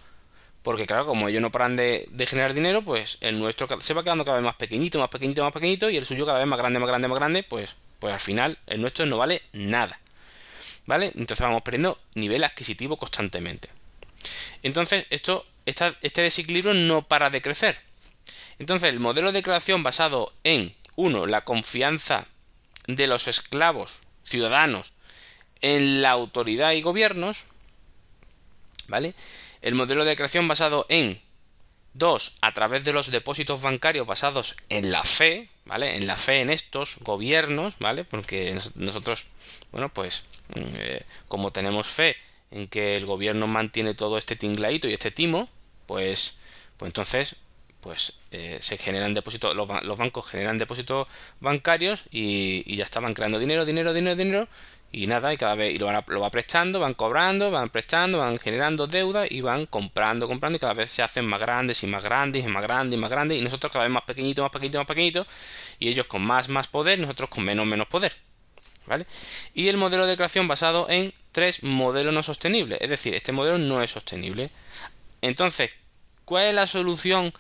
Porque 0.63 0.87
claro, 0.87 1.07
como 1.07 1.29
ellos 1.29 1.41
no 1.41 1.51
paran 1.51 1.77
de, 1.77 2.07
generar 2.29 2.53
dinero, 2.53 2.83
pues 2.83 3.17
el 3.23 3.39
nuestro 3.39 3.69
se 3.81 3.95
va 3.95 4.05
quedando 4.05 4.27
cada 4.27 4.37
vez 4.37 4.45
más 4.45 4.57
pequeñito, 4.57 4.99
más 4.99 5.09
pequeñito, 5.09 5.43
más 5.45 5.53
pequeñito 5.53 5.89
y 5.89 5.97
el 5.97 6.05
suyo 6.05 6.27
cada 6.27 6.41
vez 6.41 6.47
más 6.47 6.59
grande, 6.59 6.79
más 6.79 6.89
grande, 6.91 7.09
más 7.09 7.19
grande, 7.19 7.43
pues, 7.43 7.75
pues 8.01 8.13
al 8.13 8.21
final 8.21 8.59
el 8.67 8.83
nuestro 8.83 9.07
no 9.07 9.17
vale 9.17 9.41
nada. 9.55 9.99
¿Vale? 10.85 11.07
Entonces 11.15 11.41
vamos 11.41 11.63
perdiendo 11.63 11.99
nivel 12.15 12.45
adquisitivo 12.45 12.99
constantemente. 12.99 13.78
Entonces, 14.63 15.07
esto, 15.11 15.47
este 15.67 16.23
desequilibrio 16.23 16.75
no 16.75 17.07
para 17.07 17.31
de 17.31 17.43
crecer. 17.43 17.81
Entonces, 18.59 18.91
el 18.91 19.01
modelo 19.01 19.33
de 19.33 19.43
creación 19.43 19.83
basado 19.83 20.33
en, 20.45 20.75
uno, 20.97 21.27
la 21.27 21.45
confianza 21.45 22.27
de 22.87 23.07
los 23.07 23.29
esclavos 23.29 24.01
ciudadanos 24.25 24.93
en 25.61 26.03
la 26.03 26.11
autoridad 26.11 26.73
y 26.73 26.83
gobiernos, 26.83 27.45
¿vale? 28.89 29.15
El 29.61 29.75
modelo 29.75 30.05
de 30.05 30.17
creación 30.17 30.49
basado 30.49 30.87
en 30.89 31.21
dos, 31.95 32.37
a 32.41 32.55
través 32.55 32.85
de 32.85 32.93
los 32.93 33.11
depósitos 33.11 33.61
bancarios 33.61 34.07
basados 34.07 34.57
en 34.69 34.91
la 34.91 35.03
fe, 35.03 35.49
¿vale? 35.65 35.97
En 35.97 36.07
la 36.07 36.17
fe 36.17 36.41
en 36.41 36.51
estos 36.51 36.99
gobiernos, 37.01 37.79
¿vale? 37.79 38.05
Porque 38.05 38.59
nosotros, 38.77 39.29
bueno, 39.73 39.89
pues 39.89 40.25
mm, 40.49 40.61
eh, 40.75 41.03
como 41.29 41.53
tenemos 41.53 41.89
fe 41.89 42.17
en 42.51 42.69
que 42.69 42.97
el 42.97 43.07
gobierno 43.07 43.47
mantiene 43.47 43.95
todo 43.95 44.19
este 44.19 44.37
tingladito 44.37 44.89
y 44.89 44.93
este 44.95 45.11
timo, 45.11 45.49
pues, 45.87 46.39
pues 46.77 46.89
entonces 46.89 47.37
pues 47.81 48.19
eh, 48.33 48.59
se 48.61 48.77
generan 48.77 49.15
depósitos, 49.15 49.55
los, 49.55 49.69
bancos 49.69 50.27
generan 50.29 50.59
depósitos 50.59 51.07
bancarios 51.41 52.05
y, 52.11 52.77
ya 52.77 52.85
estaban 52.85 53.15
creando 53.15 53.39
dinero, 53.39 53.65
dinero, 53.65 53.93
dinero, 53.93 54.17
dinero 54.17 54.49
y 54.91 55.07
nada, 55.07 55.33
y 55.33 55.37
cada 55.37 55.55
vez 55.55 55.75
y 55.75 55.79
lo, 55.79 55.87
van, 55.87 56.03
lo 56.09 56.21
va 56.21 56.31
prestando, 56.31 56.81
van 56.81 56.95
cobrando, 56.95 57.51
van 57.51 57.71
prestando, 57.71 58.19
van 58.19 58.39
generando 58.39 58.87
deuda 58.87 59.27
y 59.29 59.43
van 59.43 59.67
comprando, 59.67 60.27
comprando 60.27 60.57
y 60.57 60.61
cada 60.61 60.75
vez 60.75 60.91
se 60.91 61.03
hacen 61.03 61.27
más 61.27 61.41
grandes 61.41 61.83
y 61.83 61.87
más 61.87 62.03
grandes 62.03 62.45
y 62.45 62.49
más 62.49 62.63
grandes 62.63 62.97
y 62.97 63.01
más 63.01 63.11
grandes 63.11 63.39
y 63.39 63.43
nosotros 63.43 63.73
cada 63.73 63.85
vez 63.85 63.93
más 63.93 64.05
pequeñitos, 64.05 64.43
más 64.43 64.53
pequeñitos, 64.53 64.81
más 64.81 64.89
pequeñitos 64.89 65.27
y 65.79 65.89
ellos 65.89 66.07
con 66.07 66.23
más, 66.23 66.49
más 66.49 66.69
poder, 66.69 66.99
nosotros 66.99 67.29
con 67.31 67.45
menos, 67.45 67.67
menos 67.67 67.87
poder. 67.87 68.28
¿Vale? 68.89 69.07
Y 69.55 69.69
el 69.69 69.77
modelo 69.77 70.07
de 70.07 70.17
creación 70.17 70.49
basado 70.49 70.89
en 70.89 71.13
tres 71.33 71.63
modelos 71.63 72.13
no 72.15 72.23
sostenibles, 72.23 72.79
es 72.81 72.89
decir, 72.89 73.15
este 73.15 73.33
modelo 73.33 73.59
no 73.59 73.83
es 73.83 73.91
sostenible. 73.91 74.51
Entonces, 75.21 75.73
¿cuál 76.25 76.47
es 76.47 76.55
la 76.55 76.67
solución 76.67 77.33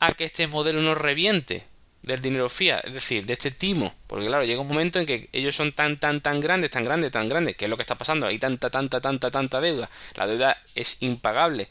a 0.00 0.12
que 0.12 0.24
este 0.24 0.46
modelo 0.48 0.82
no 0.82 0.94
reviente 0.94 1.64
del 2.02 2.20
dinero 2.20 2.48
fiat, 2.48 2.84
es 2.84 2.94
decir, 2.94 3.26
de 3.26 3.34
este 3.34 3.50
timo, 3.50 3.94
porque 4.06 4.26
claro, 4.26 4.44
llega 4.44 4.60
un 4.60 4.68
momento 4.68 4.98
en 4.98 5.06
que 5.06 5.28
ellos 5.32 5.54
son 5.54 5.72
tan, 5.72 5.98
tan, 5.98 6.20
tan 6.20 6.40
grandes, 6.40 6.70
tan 6.70 6.84
grandes, 6.84 7.10
tan 7.10 7.28
grandes, 7.28 7.56
que 7.56 7.66
es 7.66 7.70
lo 7.70 7.76
que 7.76 7.82
está 7.82 7.96
pasando, 7.96 8.26
hay 8.26 8.38
tanta, 8.38 8.70
tanta, 8.70 9.00
tanta, 9.00 9.30
tanta 9.30 9.60
deuda, 9.60 9.90
la 10.14 10.26
deuda 10.26 10.62
es 10.74 10.96
impagable. 11.00 11.68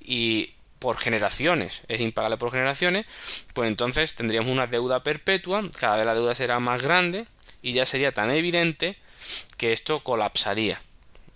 Y 0.00 0.54
por 0.78 0.96
generaciones, 0.96 1.82
es 1.88 2.00
impagable 2.00 2.36
por 2.36 2.50
generaciones, 2.50 3.06
pues 3.54 3.68
entonces 3.68 4.14
tendríamos 4.14 4.50
una 4.50 4.66
deuda 4.66 5.02
perpetua, 5.02 5.62
cada 5.78 5.96
vez 5.96 6.06
la 6.06 6.14
deuda 6.14 6.34
será 6.34 6.58
más 6.60 6.82
grande 6.82 7.26
y 7.62 7.72
ya 7.72 7.86
sería 7.86 8.12
tan 8.12 8.30
evidente 8.30 8.96
que 9.56 9.72
esto 9.72 10.00
colapsaría. 10.00 10.80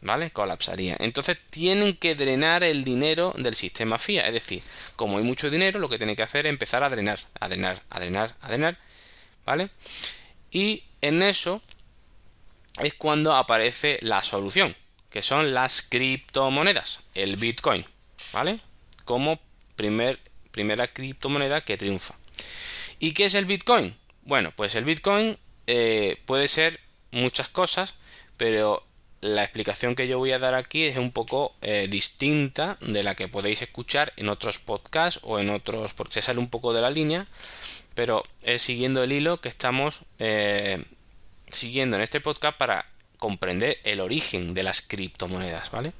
¿vale? 0.06 0.30
Colapsaría. 0.30 0.96
Entonces 1.00 1.38
tienen 1.50 1.96
que 1.96 2.14
drenar 2.14 2.64
el 2.64 2.84
dinero 2.84 3.34
del 3.36 3.54
sistema 3.54 3.98
FIA. 3.98 4.26
Es 4.26 4.32
decir, 4.32 4.62
como 4.94 5.18
hay 5.18 5.24
mucho 5.24 5.50
dinero, 5.50 5.78
lo 5.78 5.88
que 5.88 5.98
tienen 5.98 6.16
que 6.16 6.22
hacer 6.22 6.46
es 6.46 6.50
empezar 6.50 6.82
a 6.82 6.88
drenar, 6.88 7.18
a 7.38 7.48
drenar, 7.48 7.82
a 7.90 8.00
drenar, 8.00 8.36
a 8.40 8.48
drenar, 8.48 8.78
¿vale? 9.44 9.70
Y 10.50 10.84
en 11.00 11.22
eso 11.22 11.62
es 12.80 12.94
cuando 12.94 13.34
aparece 13.34 13.98
la 14.02 14.22
solución, 14.22 14.76
que 15.10 15.22
son 15.22 15.54
las 15.54 15.82
criptomonedas, 15.82 17.00
el 17.14 17.36
Bitcoin, 17.36 17.84
¿vale? 18.32 18.60
Como 19.04 19.40
primer, 19.76 20.20
primera 20.50 20.88
criptomoneda 20.88 21.62
que 21.62 21.76
triunfa. 21.76 22.14
¿Y 22.98 23.12
qué 23.12 23.26
es 23.26 23.34
el 23.34 23.44
Bitcoin? 23.44 23.96
Bueno, 24.22 24.52
pues 24.54 24.74
el 24.74 24.84
Bitcoin 24.84 25.38
eh, 25.66 26.20
puede 26.26 26.48
ser 26.48 26.80
muchas 27.10 27.48
cosas, 27.48 27.94
pero 28.36 28.84
la 29.20 29.42
explicación 29.42 29.94
que 29.94 30.08
yo 30.08 30.18
voy 30.18 30.32
a 30.32 30.38
dar 30.38 30.54
aquí 30.54 30.84
es 30.84 30.96
un 30.96 31.10
poco 31.10 31.54
eh, 31.62 31.88
distinta 31.90 32.76
de 32.80 33.02
la 33.02 33.14
que 33.14 33.28
podéis 33.28 33.62
escuchar 33.62 34.12
en 34.16 34.28
otros 34.28 34.58
podcasts 34.58 35.20
o 35.22 35.38
en 35.38 35.50
otros, 35.50 35.94
porque 35.94 36.14
se 36.14 36.22
sale 36.22 36.38
un 36.38 36.48
poco 36.48 36.72
de 36.72 36.82
la 36.82 36.90
línea, 36.90 37.26
pero 37.94 38.24
es 38.42 38.62
siguiendo 38.62 39.02
el 39.02 39.12
hilo 39.12 39.40
que 39.40 39.48
estamos 39.48 40.00
eh, 40.18 40.84
siguiendo 41.48 41.96
en 41.96 42.02
este 42.02 42.20
podcast 42.20 42.56
para 42.56 42.86
comprender 43.16 43.78
el 43.84 44.00
origen 44.00 44.54
de 44.54 44.62
las 44.62 44.82
criptomonedas, 44.82 45.70
¿vale? 45.70 45.92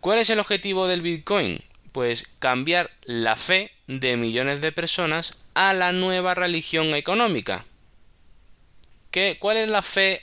¿Cuál 0.00 0.18
es 0.18 0.30
el 0.30 0.38
objetivo 0.38 0.86
del 0.86 1.02
Bitcoin? 1.02 1.60
Pues 1.92 2.28
cambiar 2.38 2.90
la 3.02 3.36
fe 3.36 3.72
de 3.86 4.16
millones 4.16 4.60
de 4.60 4.70
personas 4.70 5.34
a 5.54 5.72
la 5.72 5.92
nueva 5.92 6.34
religión 6.34 6.94
económica. 6.94 7.64
¿Qué, 9.10 9.38
¿Cuál 9.38 9.56
es 9.56 9.68
la 9.68 9.82
fe 9.82 10.22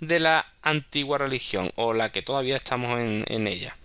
de 0.00 0.18
la 0.20 0.46
antigua 0.62 1.18
religión 1.18 1.70
o 1.76 1.92
la 1.92 2.10
que 2.10 2.22
todavía 2.22 2.56
estamos 2.56 2.98
en, 2.98 3.46
ella? 3.46 3.76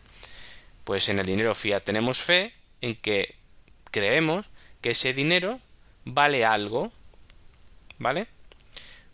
Pues 0.83 1.09
en 1.09 1.19
el 1.19 1.25
dinero 1.25 1.53
fiat 1.55 1.83
tenemos 1.83 2.21
fe 2.21 2.53
en 2.81 2.95
que 2.95 3.35
creemos 3.91 4.45
que 4.81 4.91
ese 4.91 5.13
dinero 5.13 5.59
vale 6.05 6.45
algo, 6.45 6.91
¿vale? 7.97 8.27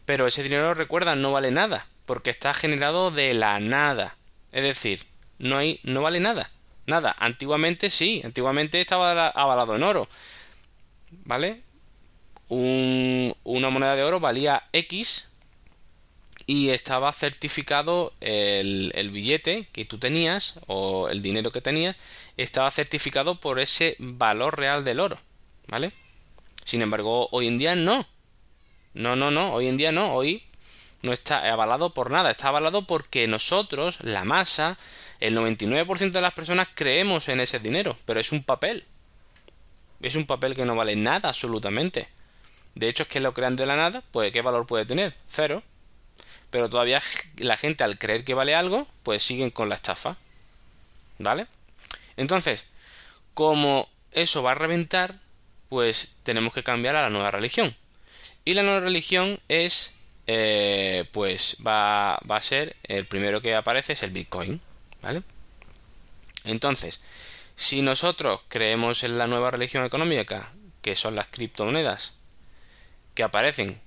Pero 0.06 0.28
ese 0.28 0.44
dinero, 0.44 0.74
recuerda, 0.74 1.16
no 1.16 1.32
vale 1.32 1.50
nada, 1.52 1.88
porque 2.06 2.30
está 2.30 2.54
generado 2.54 3.10
de 3.10 3.34
la 3.34 3.60
nada. 3.60 4.16
Es 4.52 4.64
decir, 4.64 5.06
no 5.40 5.58
hay, 5.58 5.80
no 5.84 6.02
vale 6.02 6.20
nada. 6.20 6.52
Nada. 6.86 7.16
Antiguamente 7.18 7.90
sí, 7.90 8.22
antiguamente 8.24 8.80
estaba 8.80 9.30
avalado 9.30 9.76
en 9.76 9.84
oro. 9.84 10.08
¿Vale? 11.24 11.64
Una 12.50 13.70
moneda 13.70 13.96
de 13.96 14.04
oro 14.04 14.20
valía 14.20 14.64
X 14.74 15.30
y 16.48 16.70
estaba 16.70 17.12
certificado 17.12 18.14
el, 18.22 18.92
el, 18.94 19.10
billete 19.10 19.68
que 19.72 19.86
tú 19.86 19.98
tenías 19.98 20.60
o 20.68 21.10
el 21.10 21.22
dinero 21.22 21.52
que 21.52 21.62
tenías 21.62 21.96
estaba 22.38 22.70
certificado 22.70 23.40
por 23.40 23.60
ese 23.60 23.96
valor 24.00 24.58
real 24.58 24.84
del 24.84 25.00
oro, 25.00 25.20
¿vale? 25.68 25.92
Sin 26.64 26.82
embargo, 26.82 27.30
hoy 27.32 27.48
en 27.48 27.58
día 27.58 27.76
no. 27.76 28.08
No, 28.94 29.16
no, 29.16 29.32
no, 29.32 29.54
hoy 29.54 29.68
en 29.68 29.78
día 29.78 29.92
no, 29.92 30.14
hoy 30.14 30.44
no 31.02 31.14
está 31.14 31.52
avalado 31.52 31.94
por 31.94 32.12
nada, 32.12 32.32
está 32.32 32.48
avalado 32.48 32.88
porque 32.88 33.28
nosotros, 33.28 34.00
la 34.04 34.24
masa, 34.24 34.78
el 35.20 35.38
99% 35.38 36.12
de 36.12 36.22
las 36.22 36.34
personas 36.34 36.70
creemos 36.74 37.30
en 37.30 37.40
ese 37.40 37.60
dinero, 37.60 37.98
pero 38.06 38.20
es 38.20 38.32
un 38.32 38.44
papel. 38.44 38.86
Es 40.02 40.16
un 40.16 40.26
papel 40.26 40.56
que 40.56 40.66
no 40.66 40.76
vale 40.76 40.96
nada 40.96 41.30
absolutamente. 41.30 42.08
De 42.76 42.90
hecho, 42.90 43.04
es 43.04 43.10
que 43.10 43.22
lo 43.22 43.34
crean 43.34 43.56
de 43.56 43.66
la 43.66 43.76
nada, 43.76 44.04
pues 44.12 44.32
¿qué 44.32 44.42
valor 44.42 44.68
puede 44.68 44.86
tener? 44.86 45.16
Cero. 45.28 45.64
Pero 46.50 46.70
todavía 46.70 47.02
la 47.38 47.58
gente 47.58 47.84
al 47.84 47.98
creer 47.98 48.24
que 48.24 48.34
vale 48.34 48.54
algo, 48.54 48.88
pues 49.04 49.24
siguen 49.24 49.50
con 49.50 49.70
la 49.70 49.76
estafa. 49.76 50.18
¿Vale? 51.18 51.48
Entonces, 52.18 52.68
como 53.34 53.90
eso 54.12 54.44
va 54.44 54.52
a 54.52 54.56
reventar, 54.56 55.20
pues 55.70 56.16
tenemos 56.24 56.54
que 56.54 56.64
cambiar 56.64 56.96
a 56.96 57.04
la 57.04 57.10
nueva 57.10 57.32
religión. 57.32 57.76
Y 58.44 58.54
la 58.54 58.64
nueva 58.64 58.82
religión 58.82 59.40
es, 59.48 59.96
eh, 60.28 61.06
pues 61.12 61.58
va, 61.66 62.20
va 62.30 62.38
a 62.38 62.42
ser, 62.42 62.76
el 62.84 63.06
primero 63.06 63.42
que 63.42 63.56
aparece 63.56 63.94
es 63.94 64.04
el 64.04 64.12
Bitcoin. 64.12 64.62
¿Vale? 65.02 65.24
Entonces, 66.44 67.02
si 67.56 67.82
nosotros 67.82 68.42
creemos 68.48 69.04
en 69.04 69.18
la 69.18 69.28
nueva 69.28 69.52
religión 69.52 69.86
económica, 69.86 70.52
que 70.82 70.96
son 70.96 71.16
las 71.16 71.28
criptomonedas, 71.28 72.16
que 73.16 73.24
aparecen 73.24 73.82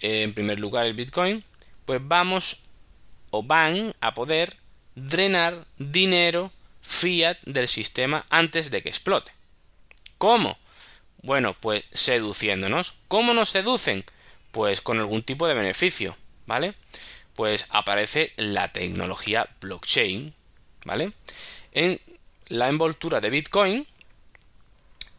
en 0.00 0.34
primer 0.34 0.58
lugar 0.58 0.86
el 0.86 0.94
Bitcoin, 0.94 1.44
pues 1.84 2.00
vamos 2.02 2.62
o 3.30 3.42
van 3.42 3.94
a 4.00 4.14
poder 4.14 4.56
drenar 4.94 5.66
dinero 5.78 6.50
fiat 6.80 7.38
del 7.44 7.68
sistema 7.68 8.24
antes 8.30 8.70
de 8.70 8.82
que 8.82 8.88
explote. 8.88 9.32
¿Cómo? 10.18 10.58
Bueno, 11.22 11.54
pues 11.58 11.84
seduciéndonos. 11.92 12.94
¿Cómo 13.08 13.34
nos 13.34 13.50
seducen? 13.50 14.04
Pues 14.52 14.80
con 14.80 14.98
algún 14.98 15.22
tipo 15.22 15.46
de 15.46 15.54
beneficio, 15.54 16.16
¿vale? 16.46 16.74
Pues 17.34 17.66
aparece 17.70 18.32
la 18.36 18.68
tecnología 18.72 19.48
blockchain, 19.60 20.34
¿vale? 20.84 21.12
En 21.72 22.00
la 22.46 22.68
envoltura 22.68 23.20
de 23.20 23.30
Bitcoin, 23.30 23.86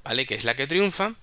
¿vale? 0.07 0.25
Que 0.25 0.35
es 0.35 0.45
la 0.45 0.55
que 0.55 0.67
triunfa. 0.67 1.15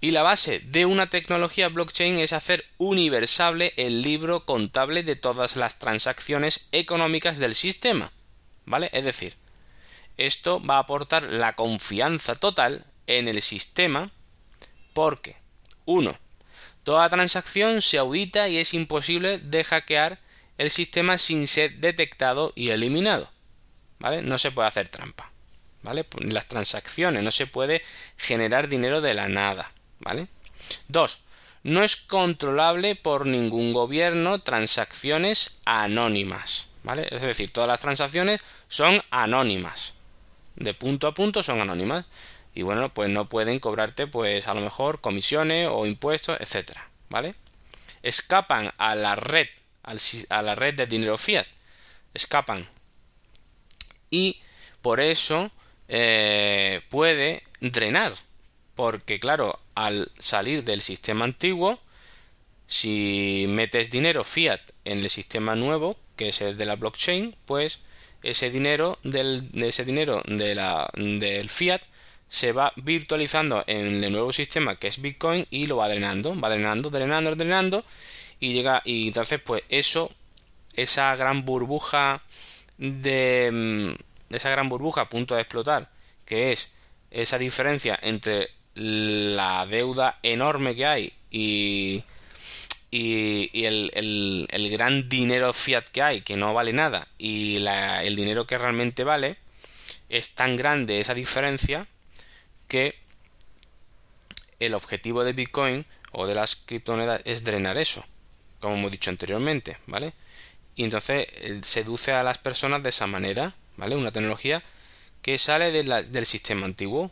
Y 0.00 0.10
la 0.10 0.24
base 0.24 0.58
de 0.58 0.84
una 0.84 1.08
tecnología 1.08 1.68
blockchain 1.68 2.18
es 2.18 2.32
hacer 2.32 2.64
universable 2.76 3.72
el 3.76 4.02
libro 4.02 4.44
contable 4.44 5.04
de 5.04 5.14
todas 5.14 5.54
las 5.54 5.78
transacciones 5.78 6.66
económicas 6.72 7.38
del 7.38 7.54
sistema, 7.54 8.10
¿vale? 8.64 8.90
Es 8.92 9.04
decir, 9.04 9.36
esto 10.16 10.60
va 10.60 10.78
a 10.78 10.80
aportar 10.80 11.22
la 11.22 11.54
confianza 11.54 12.34
total 12.34 12.84
en 13.06 13.28
el 13.28 13.42
sistema 13.42 14.10
porque, 14.92 15.36
uno, 15.84 16.18
toda 16.82 17.08
transacción 17.10 17.80
se 17.80 17.98
audita 17.98 18.48
y 18.48 18.58
es 18.58 18.74
imposible 18.74 19.38
de 19.38 19.62
hackear 19.62 20.18
el 20.58 20.72
sistema 20.72 21.16
sin 21.16 21.46
ser 21.46 21.76
detectado 21.76 22.52
y 22.56 22.70
eliminado. 22.70 23.30
¿Vale? 24.00 24.20
No 24.20 24.36
se 24.36 24.50
puede 24.50 24.66
hacer 24.66 24.88
trampa. 24.88 25.31
¿Vale? 25.82 26.06
Las 26.20 26.46
transacciones, 26.46 27.22
no 27.22 27.30
se 27.30 27.46
puede 27.46 27.82
generar 28.16 28.68
dinero 28.68 29.00
de 29.00 29.14
la 29.14 29.28
nada. 29.28 29.72
¿Vale? 30.00 30.28
Dos, 30.88 31.20
no 31.62 31.82
es 31.82 31.96
controlable 31.96 32.94
por 32.96 33.26
ningún 33.26 33.72
gobierno 33.72 34.40
transacciones 34.40 35.60
anónimas. 35.64 36.68
¿Vale? 36.84 37.08
Es 37.10 37.22
decir, 37.22 37.52
todas 37.52 37.68
las 37.68 37.80
transacciones 37.80 38.40
son 38.68 39.00
anónimas. 39.10 39.94
De 40.56 40.74
punto 40.74 41.06
a 41.06 41.14
punto 41.14 41.42
son 41.42 41.60
anónimas 41.60 42.04
y 42.54 42.62
bueno, 42.62 42.92
pues 42.92 43.08
no 43.08 43.28
pueden 43.28 43.58
cobrarte 43.58 44.06
pues 44.06 44.46
a 44.46 44.54
lo 44.54 44.60
mejor 44.60 45.00
comisiones 45.00 45.68
o 45.70 45.86
impuestos, 45.86 46.38
etcétera, 46.40 46.88
¿vale? 47.08 47.34
Escapan 48.02 48.72
a 48.78 48.94
la 48.94 49.16
red, 49.16 49.48
a 49.82 50.42
la 50.42 50.54
red 50.54 50.74
de 50.74 50.86
dinero 50.86 51.16
fiat, 51.16 51.46
escapan 52.12 52.68
y 54.10 54.42
por 54.82 55.00
eso 55.00 55.50
eh, 55.94 56.80
puede 56.88 57.42
drenar, 57.60 58.14
porque 58.74 59.20
claro, 59.20 59.60
al 59.74 60.10
salir 60.16 60.64
del 60.64 60.80
sistema 60.80 61.26
antiguo, 61.26 61.80
si 62.66 63.44
metes 63.46 63.90
dinero 63.90 64.24
fiat 64.24 64.62
en 64.86 65.00
el 65.00 65.10
sistema 65.10 65.54
nuevo, 65.54 65.98
que 66.16 66.28
es 66.28 66.40
el 66.40 66.56
de 66.56 66.64
la 66.64 66.76
blockchain, 66.76 67.36
pues 67.44 67.80
ese 68.22 68.50
dinero 68.50 68.98
del, 69.04 69.50
ese 69.52 69.84
dinero 69.84 70.22
de 70.24 70.54
la, 70.54 70.90
del 70.96 71.50
fiat 71.50 71.82
se 72.26 72.52
va 72.52 72.72
virtualizando 72.76 73.62
en 73.66 74.02
el 74.02 74.12
nuevo 74.12 74.32
sistema 74.32 74.76
que 74.76 74.88
es 74.88 75.02
Bitcoin 75.02 75.46
y 75.50 75.66
lo 75.66 75.76
va 75.76 75.90
drenando, 75.90 76.34
va 76.40 76.48
drenando, 76.48 76.88
drenando, 76.88 77.34
drenando 77.34 77.84
y 78.40 78.54
llega 78.54 78.80
y 78.86 79.08
entonces 79.08 79.40
pues 79.44 79.62
eso 79.68 80.10
esa 80.74 81.14
gran 81.16 81.44
burbuja 81.44 82.22
de 82.78 83.94
mm, 84.32 84.36
esa 84.36 84.50
gran 84.50 84.68
burbuja 84.68 85.02
a 85.02 85.08
punto 85.08 85.34
de 85.34 85.42
explotar 85.42 85.90
que 86.24 86.52
es 86.52 86.74
esa 87.10 87.38
diferencia 87.38 87.98
entre 88.02 88.50
la 88.74 89.66
deuda 89.66 90.18
enorme 90.22 90.74
que 90.74 90.86
hay 90.86 91.12
y 91.30 92.04
y, 92.94 93.64
el, 93.64 94.68
gran 94.70 95.08
dinero 95.08 95.52
fiat 95.54 95.88
que 95.88 96.02
hay 96.02 96.20
que 96.20 96.36
no 96.36 96.52
vale 96.52 96.74
nada 96.74 97.08
y 97.16 97.56
el 97.56 98.16
dinero 98.16 98.46
que 98.46 98.58
realmente 98.58 99.02
vale 99.02 99.38
es 100.10 100.34
tan 100.34 100.56
grande 100.56 101.00
esa 101.00 101.14
diferencia 101.14 101.86
que 102.68 102.96
el 104.60 104.74
objetivo 104.74 105.24
de 105.24 105.32
Bitcoin 105.32 105.86
o 106.12 106.26
de 106.26 106.34
las 106.34 106.56
criptomonedas 106.56 107.22
es 107.24 107.44
drenar 107.44 107.78
eso, 107.78 108.04
como 108.60 108.74
hemos 108.74 108.92
dicho 108.92 109.10
anteriormente, 109.10 109.78
¿vale? 109.86 110.12
Y 110.76 110.84
entonces 110.84 111.26
seduce 111.62 112.12
a 112.12 112.22
las 112.22 112.38
personas 112.38 112.82
de 112.82 112.90
esa 112.90 113.06
manera, 113.06 113.54
¿vale? 113.82 113.96
Una 113.96 114.12
tecnología 114.12 114.62
que 115.22 115.38
sale 115.38 115.72
del 115.72 116.26
sistema 116.26 116.66
antiguo, 116.66 117.10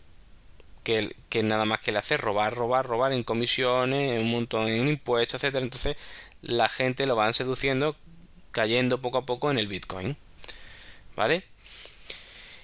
que, 0.84 1.16
que 1.28 1.42
nada 1.42 1.64
más 1.64 1.80
que 1.80 1.90
le 1.90 1.98
hace 1.98 2.16
robar, 2.16 2.54
robar, 2.54 2.86
robar 2.86 3.12
en 3.12 3.24
comisiones, 3.24 4.12
en 4.12 4.20
un 4.20 4.30
montón 4.30 4.68
en 4.68 4.86
impuestos, 4.86 5.42
etcétera. 5.42 5.64
Entonces 5.64 5.96
la 6.42 6.68
gente 6.68 7.08
lo 7.08 7.16
van 7.16 7.34
seduciendo, 7.34 7.96
cayendo 8.52 9.00
poco 9.00 9.18
a 9.18 9.26
poco 9.26 9.50
en 9.50 9.58
el 9.58 9.66
Bitcoin, 9.66 10.16
¿vale? 11.16 11.42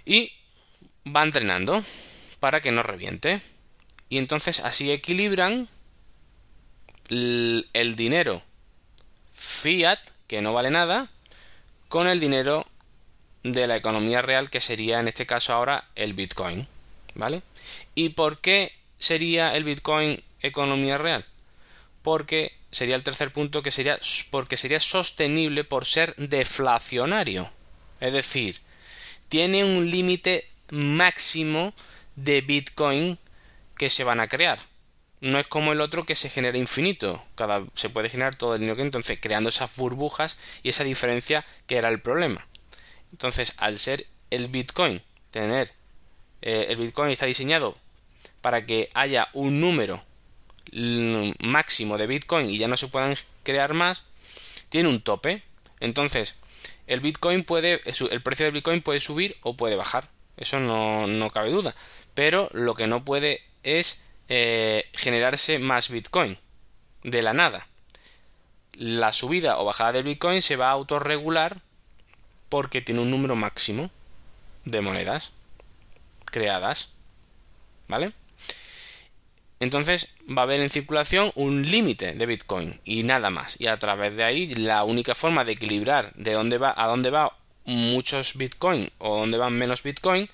Y 0.05 0.33
van 1.03 1.33
drenando 1.33 1.83
para 2.39 2.61
que 2.61 2.71
no 2.71 2.85
reviente. 2.85 3.43
Y 4.09 4.19
entonces 4.19 4.61
así 4.61 4.93
equilibran 4.93 5.69
el 7.09 7.95
dinero 7.97 8.43
fiat, 9.33 9.99
que 10.29 10.43
no 10.43 10.53
vale 10.53 10.71
nada, 10.71 11.11
con 11.89 12.07
el 12.07 12.21
dinero 12.21 12.67
de 13.53 13.67
la 13.67 13.77
economía 13.77 14.23
real, 14.23 14.51
que 14.51 14.61
sería 14.61 15.01
en 15.01 15.09
este 15.09 15.27
caso 15.27 15.53
ahora 15.53 15.85
el 15.95 16.15
Bitcoin. 16.15 16.67
¿Vale? 17.15 17.43
¿Y 17.95 18.11
por 18.11 18.41
qué 18.41 18.73
sería 18.99 19.57
el 19.57 19.65
Bitcoin 19.65 20.23
economía 20.43 20.99
real? 20.99 21.25
Porque 22.03 22.53
sería 22.71 22.97
el 22.97 23.05
tercer 23.05 23.33
punto 23.33 23.63
que 23.63 23.71
sería 23.71 23.99
porque 24.31 24.57
sería 24.57 24.81
sostenible 24.81 25.65
por 25.65 25.87
ser 25.87 26.15
deflacionario. 26.17 27.51
Es 28.01 28.13
decir, 28.13 28.61
tiene 29.29 29.65
un 29.65 29.91
límite 29.91 30.47
máximo 30.71 31.73
de 32.17 32.43
Bitcoin 32.43 33.19
que 33.79 33.89
se 33.89 34.05
van 34.05 34.21
a 34.21 34.29
crear. 34.29 34.59
No 35.21 35.39
es 35.39 35.47
como 35.47 35.73
el 35.73 35.81
otro 35.81 36.05
que 36.05 36.15
se 36.15 36.29
genera 36.29 36.59
infinito. 36.59 37.25
Cada, 37.35 37.65
se 37.75 37.89
puede 37.89 38.11
generar 38.11 38.35
todo 38.35 38.55
el 38.55 38.61
dinero 38.61 38.77
que 38.77 38.83
entonces 38.83 39.19
creando 39.21 39.49
esas 39.49 39.75
burbujas 39.77 40.39
y 40.63 40.69
esa 40.69 40.85
diferencia 40.85 41.47
que 41.67 41.77
era 41.77 41.89
el 41.89 42.01
problema. 42.01 42.47
Entonces, 43.17 43.55
al 43.57 43.79
ser 43.79 44.07
el 44.29 44.49
Bitcoin, 44.49 45.01
tener 45.31 45.73
eh, 46.43 46.67
el 46.69 46.77
Bitcoin 46.77 47.11
está 47.11 47.25
diseñado 47.25 47.75
para 48.43 48.67
que 48.67 48.91
haya 48.93 49.31
un 49.33 49.59
número 49.59 50.03
máximo 51.39 51.97
de 51.97 52.07
Bitcoin 52.07 52.51
y 52.51 52.59
ya 52.59 52.69
no 52.69 52.77
se 52.77 52.89
puedan 52.89 53.17
crear 53.43 53.73
más, 53.73 54.05
tiene 54.69 54.91
un 54.91 55.01
tope. 55.01 55.43
Entonces, 55.81 56.35
el 56.87 57.01
Bitcoin 57.01 57.43
puede, 57.43 57.81
el 57.87 58.23
precio 58.23 58.45
del 58.45 58.53
Bitcoin 58.53 58.83
puede 58.83 59.01
subir 59.01 59.39
o 59.41 59.57
puede 59.57 59.77
bajar. 59.77 60.11
Eso 60.37 60.61
no, 60.61 61.07
no 61.07 61.31
cabe 61.31 61.51
duda. 61.51 61.75
Pero 62.13 62.51
lo 62.53 62.75
que 62.75 62.87
no 62.87 63.03
puede 63.03 63.41
es 63.63 64.03
eh, 64.29 64.91
generarse 64.93 65.59
más 65.59 65.89
Bitcoin 65.89 66.37
de 67.03 67.23
la 67.23 67.33
nada. 67.33 67.67
La 68.75 69.13
subida 69.13 69.59
o 69.59 69.65
bajada 69.65 69.93
del 69.93 70.05
Bitcoin 70.05 70.43
se 70.43 70.57
va 70.57 70.69
a 70.69 70.73
autorregular 70.73 71.63
porque 72.49 72.83
tiene 72.83 73.01
un 73.01 73.11
número 73.11 73.37
máximo 73.37 73.91
de 74.65 74.81
monedas 74.81 75.33
creadas. 76.25 76.95
¿Vale? 77.89 78.13
Entonces 79.59 80.15
va 80.29 80.43
a 80.43 80.45
haber 80.45 80.61
en 80.61 80.71
circulación 80.71 81.33
un 81.35 81.63
límite 81.63 82.13
de 82.15 82.27
Bitcoin 82.27 82.81
y 82.85 83.05
nada 83.05 83.31
más. 83.31 83.59
Y 83.61 83.69
a 83.69 83.77
través 83.77 84.17
de 84.17 84.25
ahí 84.25 84.55
la 84.55 84.85
única 84.85 85.15
forma 85.15 85.45
de 85.45 85.53
equilibrar 85.53 86.13
de 86.15 86.33
dónde 86.33 86.59
va 86.59 86.75
a 86.77 86.87
dónde 86.89 87.11
va 87.11 87.37
muchos 87.65 88.37
Bitcoin 88.37 88.91
o 88.99 89.19
dónde 89.19 89.39
van 89.39 89.55
menos 89.55 89.83
Bitcoin 89.83 90.29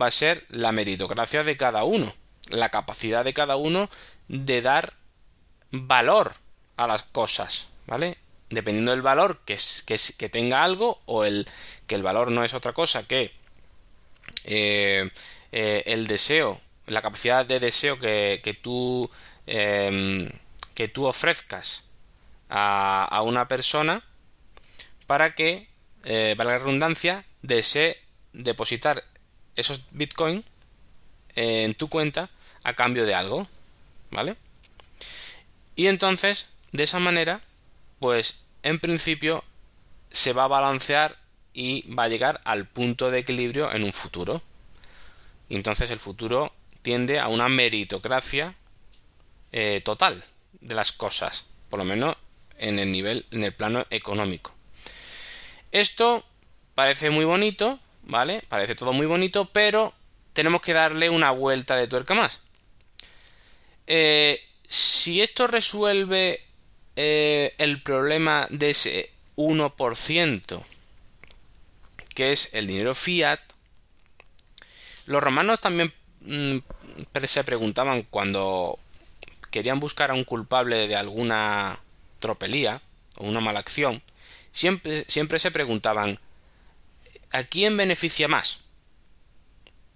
va 0.00 0.06
a 0.06 0.10
ser 0.10 0.44
la 0.50 0.72
meritocracia 0.72 1.42
de 1.42 1.56
cada 1.56 1.84
uno, 1.84 2.14
la 2.50 2.68
capacidad 2.68 3.24
de 3.24 3.32
cada 3.32 3.56
uno 3.56 3.88
de 4.28 4.60
dar 4.60 4.92
valor 5.70 6.34
a 6.76 6.86
las 6.86 7.02
cosas, 7.02 7.68
¿vale? 7.86 8.18
Dependiendo 8.48 8.92
del 8.92 9.02
valor 9.02 9.40
que, 9.44 9.56
que, 9.86 9.96
que 10.16 10.28
tenga 10.28 10.62
algo 10.62 11.00
o 11.06 11.24
el 11.24 11.48
que 11.86 11.94
el 11.94 12.02
valor 12.02 12.30
no 12.30 12.44
es 12.44 12.54
otra 12.54 12.72
cosa 12.72 13.06
que 13.06 13.32
eh, 14.44 15.08
eh, 15.52 15.82
el 15.86 16.06
deseo 16.06 16.60
la 16.86 17.02
capacidad 17.02 17.44
de 17.44 17.60
deseo 17.60 17.98
que, 17.98 18.40
que 18.42 18.54
tú 18.54 19.10
em, 19.46 20.30
que 20.74 20.88
tú 20.88 21.06
ofrezcas 21.06 21.84
a, 22.48 23.22
una 23.24 23.48
persona 23.48 24.04
para 25.06 25.34
que 25.34 25.68
eh, 26.04 26.34
valga 26.36 26.54
la 26.54 26.58
redundancia 26.58 27.24
desee 27.42 27.98
depositar 28.32 29.02
esos 29.56 29.80
bitcoins 29.90 30.44
en 31.34 31.74
tu 31.74 31.88
cuenta 31.88 32.30
a 32.62 32.74
cambio 32.74 33.04
de 33.04 33.14
algo 33.14 33.48
vale 34.10 34.36
y 35.74 35.88
entonces 35.88 36.48
de 36.72 36.84
esa 36.84 37.00
manera 37.00 37.40
pues 38.06 38.46
en 38.62 38.78
principio 38.78 39.42
se 40.10 40.32
va 40.32 40.44
a 40.44 40.46
balancear 40.46 41.16
y 41.52 41.92
va 41.92 42.04
a 42.04 42.08
llegar 42.08 42.40
al 42.44 42.64
punto 42.64 43.10
de 43.10 43.18
equilibrio 43.18 43.72
en 43.72 43.82
un 43.82 43.92
futuro 43.92 44.42
entonces 45.50 45.90
el 45.90 45.98
futuro 45.98 46.52
tiende 46.82 47.18
a 47.18 47.26
una 47.26 47.48
meritocracia 47.48 48.54
eh, 49.50 49.80
total 49.84 50.22
de 50.60 50.74
las 50.76 50.92
cosas, 50.92 51.46
por 51.68 51.80
lo 51.80 51.84
menos 51.84 52.14
en 52.58 52.78
el 52.78 52.92
nivel, 52.92 53.26
en 53.32 53.42
el 53.42 53.52
plano 53.52 53.84
económico. 53.90 54.54
Esto 55.72 56.24
parece 56.76 57.10
muy 57.10 57.24
bonito, 57.24 57.80
¿vale? 58.04 58.44
Parece 58.46 58.76
todo 58.76 58.92
muy 58.92 59.06
bonito, 59.06 59.46
pero 59.46 59.94
tenemos 60.32 60.60
que 60.60 60.74
darle 60.74 61.10
una 61.10 61.32
vuelta 61.32 61.74
de 61.74 61.88
tuerca 61.88 62.14
más. 62.14 62.40
Eh, 63.88 64.40
si 64.68 65.22
esto 65.22 65.48
resuelve 65.48 66.45
eh, 66.96 67.54
el 67.58 67.82
problema 67.82 68.46
de 68.50 68.70
ese 68.70 69.10
1%, 69.36 70.64
que 72.14 72.32
es 72.32 72.54
el 72.54 72.66
dinero 72.66 72.94
fiat, 72.94 73.40
los 75.04 75.22
romanos 75.22 75.60
también 75.60 75.92
mm, 76.22 76.58
se 77.24 77.44
preguntaban 77.44 78.02
cuando 78.10 78.78
querían 79.50 79.78
buscar 79.78 80.10
a 80.10 80.14
un 80.14 80.24
culpable 80.24 80.88
de 80.88 80.96
alguna 80.96 81.80
tropelía 82.18 82.82
o 83.16 83.26
una 83.26 83.40
mala 83.40 83.60
acción, 83.60 84.02
siempre, 84.52 85.04
siempre 85.08 85.38
se 85.38 85.50
preguntaban 85.50 86.18
¿a 87.30 87.44
quién 87.44 87.76
beneficia 87.76 88.28
más? 88.28 88.60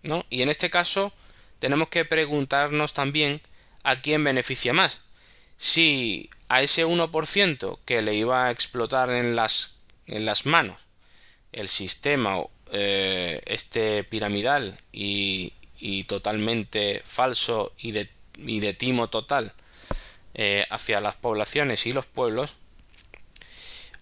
¿No? 0.02 0.24
Y 0.30 0.42
en 0.42 0.48
este 0.48 0.70
caso 0.70 1.12
tenemos 1.58 1.88
que 1.88 2.04
preguntarnos 2.04 2.94
también 2.94 3.40
a 3.82 4.00
quién 4.00 4.24
beneficia 4.24 4.72
más. 4.72 5.00
Si 5.56 6.30
a 6.50 6.62
ese 6.62 6.84
1% 6.84 7.78
que 7.84 8.02
le 8.02 8.14
iba 8.14 8.46
a 8.46 8.50
explotar 8.50 9.10
en 9.10 9.36
las, 9.36 9.78
en 10.06 10.26
las 10.26 10.46
manos 10.46 10.76
el 11.52 11.68
sistema 11.68 12.38
eh, 12.72 13.40
este 13.46 14.02
piramidal 14.02 14.76
y, 14.92 15.54
totalmente 16.08 17.02
falso 17.04 17.72
y 17.78 17.92
de, 17.92 18.10
y 18.36 18.58
de 18.58 18.74
timo 18.74 19.08
total 19.08 19.52
eh, 20.34 20.66
hacia 20.70 21.00
las 21.00 21.14
poblaciones 21.14 21.86
y 21.86 21.92
los 21.92 22.06
pueblos, 22.06 22.56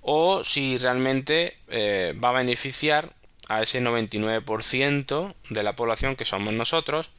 o 0.01 0.43
si 0.43 0.79
realmente 0.79 1.59
eh, 1.69 2.15
va 2.23 2.31
a 2.31 2.41
beneficiar 2.41 3.13
a 3.49 3.61
ese 3.61 3.83
99% 3.83 5.35
de 5.51 5.63
la 5.63 5.77
población 5.77 6.17
que 6.17 6.25
somos 6.25 6.55
nosotros 6.55 7.11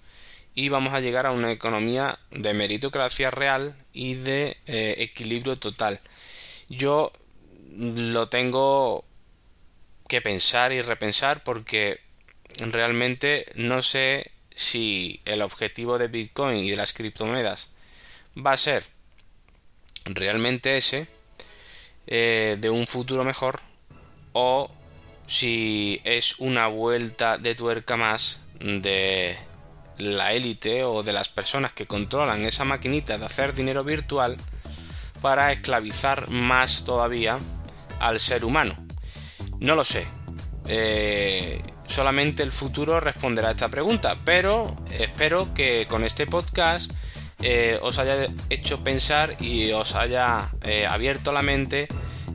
y 0.56 0.70
vamos 0.70 0.94
a 0.94 1.00
llegar 1.00 1.26
a 1.26 1.32
una 1.32 1.52
economía 1.52 2.20
de 2.32 2.54
meritocracia 2.54 3.32
real 3.32 3.76
y 3.94 4.16
de 4.16 4.58
eh, 4.66 4.96
equilibrio 4.98 5.58
total. 5.58 6.00
Yo 6.70 7.12
lo 7.78 8.30
tengo 8.30 9.06
que 10.08 10.22
pensar 10.22 10.72
y 10.74 10.82
repensar 10.82 11.44
porque 11.44 12.02
realmente 12.58 13.46
no 13.56 13.82
sé 13.82 14.32
si 14.56 15.22
el 15.26 15.42
objetivo 15.42 15.98
de 15.98 16.08
Bitcoin 16.08 16.64
y 16.64 16.72
de 16.72 16.76
las 16.76 16.94
criptomonedas 16.94 17.70
va 18.36 18.52
a 18.52 18.58
ser 18.58 18.84
realmente 20.06 20.78
ese 20.78 21.08
eh, 22.08 22.58
de 22.60 22.70
un 22.70 22.88
futuro 22.88 23.24
mejor 23.24 23.62
o 24.34 24.70
si 25.28 26.02
es 26.04 26.40
una 26.40 26.68
vuelta 26.68 27.38
de 27.38 27.54
tuerca 27.56 27.96
más 27.98 28.44
de 28.60 29.38
la 30.00 30.34
élite 30.34 30.84
o 30.84 31.04
de 31.04 31.14
las 31.14 31.30
personas 31.30 31.74
que 31.74 31.86
controlan 31.86 32.46
esa 32.46 32.66
maquinita 32.66 33.18
de 33.18 33.26
hacer 33.26 33.54
dinero 33.54 33.84
virtual 33.84 34.38
para 35.22 35.52
esclavizar 35.52 36.30
más 36.30 36.84
todavía 36.86 37.38
al 38.00 38.20
ser 38.20 38.46
humano. 38.46 38.76
No 39.60 39.76
lo 39.76 39.84
sé. 39.84 40.08
Eh, 40.68 41.62
solamente 41.88 42.44
el 42.44 42.52
futuro 42.52 43.00
responderá 43.00 43.50
a 43.50 43.52
esta 43.52 43.70
pregunta, 43.70 44.20
pero 44.24 44.78
espero 44.92 45.54
que 45.54 45.86
con 45.90 46.04
este 46.04 46.28
podcast 46.28 46.92
eh, 47.42 47.80
os 47.82 48.00
haya 48.00 48.28
hecho 48.50 48.84
pensar 48.84 49.42
y 49.42 49.72
os 49.72 49.96
haya 49.96 50.50
eh, 50.64 50.86
abierto 50.88 51.32
la 51.32 51.42
mente 51.42 51.88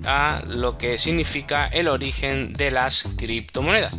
a 0.05 0.42
lo 0.46 0.77
que 0.77 0.98
significa 0.98 1.66
el 1.66 1.88
origen 1.88 2.53
de 2.53 2.70
las 2.70 3.05
criptomonedas. 3.16 3.96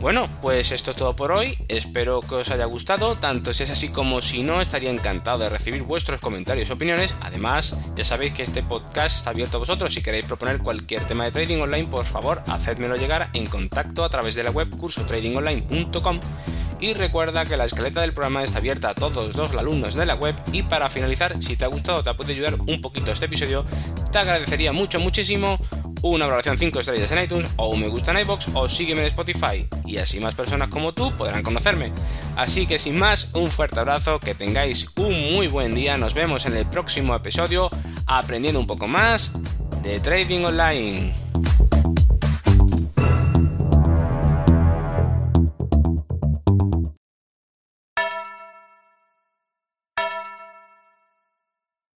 Bueno, 0.00 0.28
pues 0.42 0.72
esto 0.72 0.90
es 0.90 0.96
todo 0.96 1.16
por 1.16 1.32
hoy. 1.32 1.56
Espero 1.68 2.20
que 2.20 2.36
os 2.36 2.50
haya 2.50 2.66
gustado. 2.66 3.16
Tanto 3.16 3.54
si 3.54 3.64
es 3.64 3.70
así 3.70 3.88
como 3.88 4.20
si 4.20 4.42
no, 4.42 4.60
estaría 4.60 4.90
encantado 4.90 5.38
de 5.38 5.48
recibir 5.48 5.82
vuestros 5.82 6.20
comentarios 6.20 6.68
y 6.68 6.72
opiniones. 6.72 7.14
Además, 7.20 7.76
ya 7.96 8.04
sabéis 8.04 8.34
que 8.34 8.42
este 8.42 8.62
podcast 8.62 9.16
está 9.16 9.30
abierto 9.30 9.56
a 9.56 9.60
vosotros. 9.60 9.92
Si 9.94 10.02
queréis 10.02 10.26
proponer 10.26 10.58
cualquier 10.58 11.04
tema 11.04 11.24
de 11.24 11.32
trading 11.32 11.60
online, 11.60 11.88
por 11.88 12.04
favor, 12.04 12.42
hacedmelo 12.46 12.96
llegar 12.96 13.30
en 13.32 13.46
contacto 13.46 14.04
a 14.04 14.08
través 14.08 14.34
de 14.34 14.44
la 14.44 14.50
web 14.50 14.68
cursotradingonline.com 14.76 16.20
y 16.78 16.92
recuerda 16.92 17.46
que 17.46 17.56
la 17.56 17.64
escaleta 17.64 18.02
del 18.02 18.12
programa 18.12 18.42
está 18.44 18.58
abierta 18.58 18.90
a 18.90 18.94
todos 18.94 19.34
los 19.34 19.54
alumnos 19.54 19.94
de 19.94 20.06
la 20.06 20.14
web. 20.14 20.34
Y 20.52 20.62
para 20.62 20.90
finalizar, 20.90 21.42
si 21.42 21.56
te 21.56 21.64
ha 21.64 21.68
gustado, 21.68 22.04
te 22.04 22.12
puede 22.14 22.34
ayudar 22.34 22.54
un 22.66 22.80
poquito 22.80 23.12
este 23.12 23.26
episodio, 23.26 23.64
te 24.12 24.18
agradecería 24.18 24.72
mucho, 24.72 25.00
muchísimo 25.00 25.58
una 26.02 26.26
valoración 26.26 26.58
5 26.58 26.80
estrellas 26.80 27.10
en 27.12 27.22
iTunes 27.22 27.46
o 27.56 27.68
un 27.68 27.80
me 27.80 27.88
gusta 27.88 28.12
en 28.12 28.18
iBox 28.20 28.48
o 28.54 28.68
sígueme 28.68 29.02
en 29.02 29.06
Spotify. 29.08 29.66
Y 29.84 29.98
así 29.98 30.20
más 30.20 30.34
personas 30.34 30.68
como 30.68 30.92
tú 30.92 31.14
podrán 31.16 31.42
conocerme. 31.42 31.92
Así 32.36 32.66
que 32.66 32.78
sin 32.78 32.98
más, 32.98 33.30
un 33.34 33.50
fuerte 33.50 33.80
abrazo, 33.80 34.20
que 34.20 34.34
tengáis 34.34 34.88
un 34.96 35.32
muy 35.32 35.46
buen 35.46 35.74
día. 35.74 35.96
Nos 35.96 36.14
vemos 36.14 36.46
en 36.46 36.56
el 36.56 36.66
próximo 36.66 37.14
episodio 37.14 37.70
aprendiendo 38.06 38.60
un 38.60 38.66
poco 38.66 38.86
más 38.86 39.32
de 39.82 40.00
trading 40.00 40.44
online. 40.44 41.12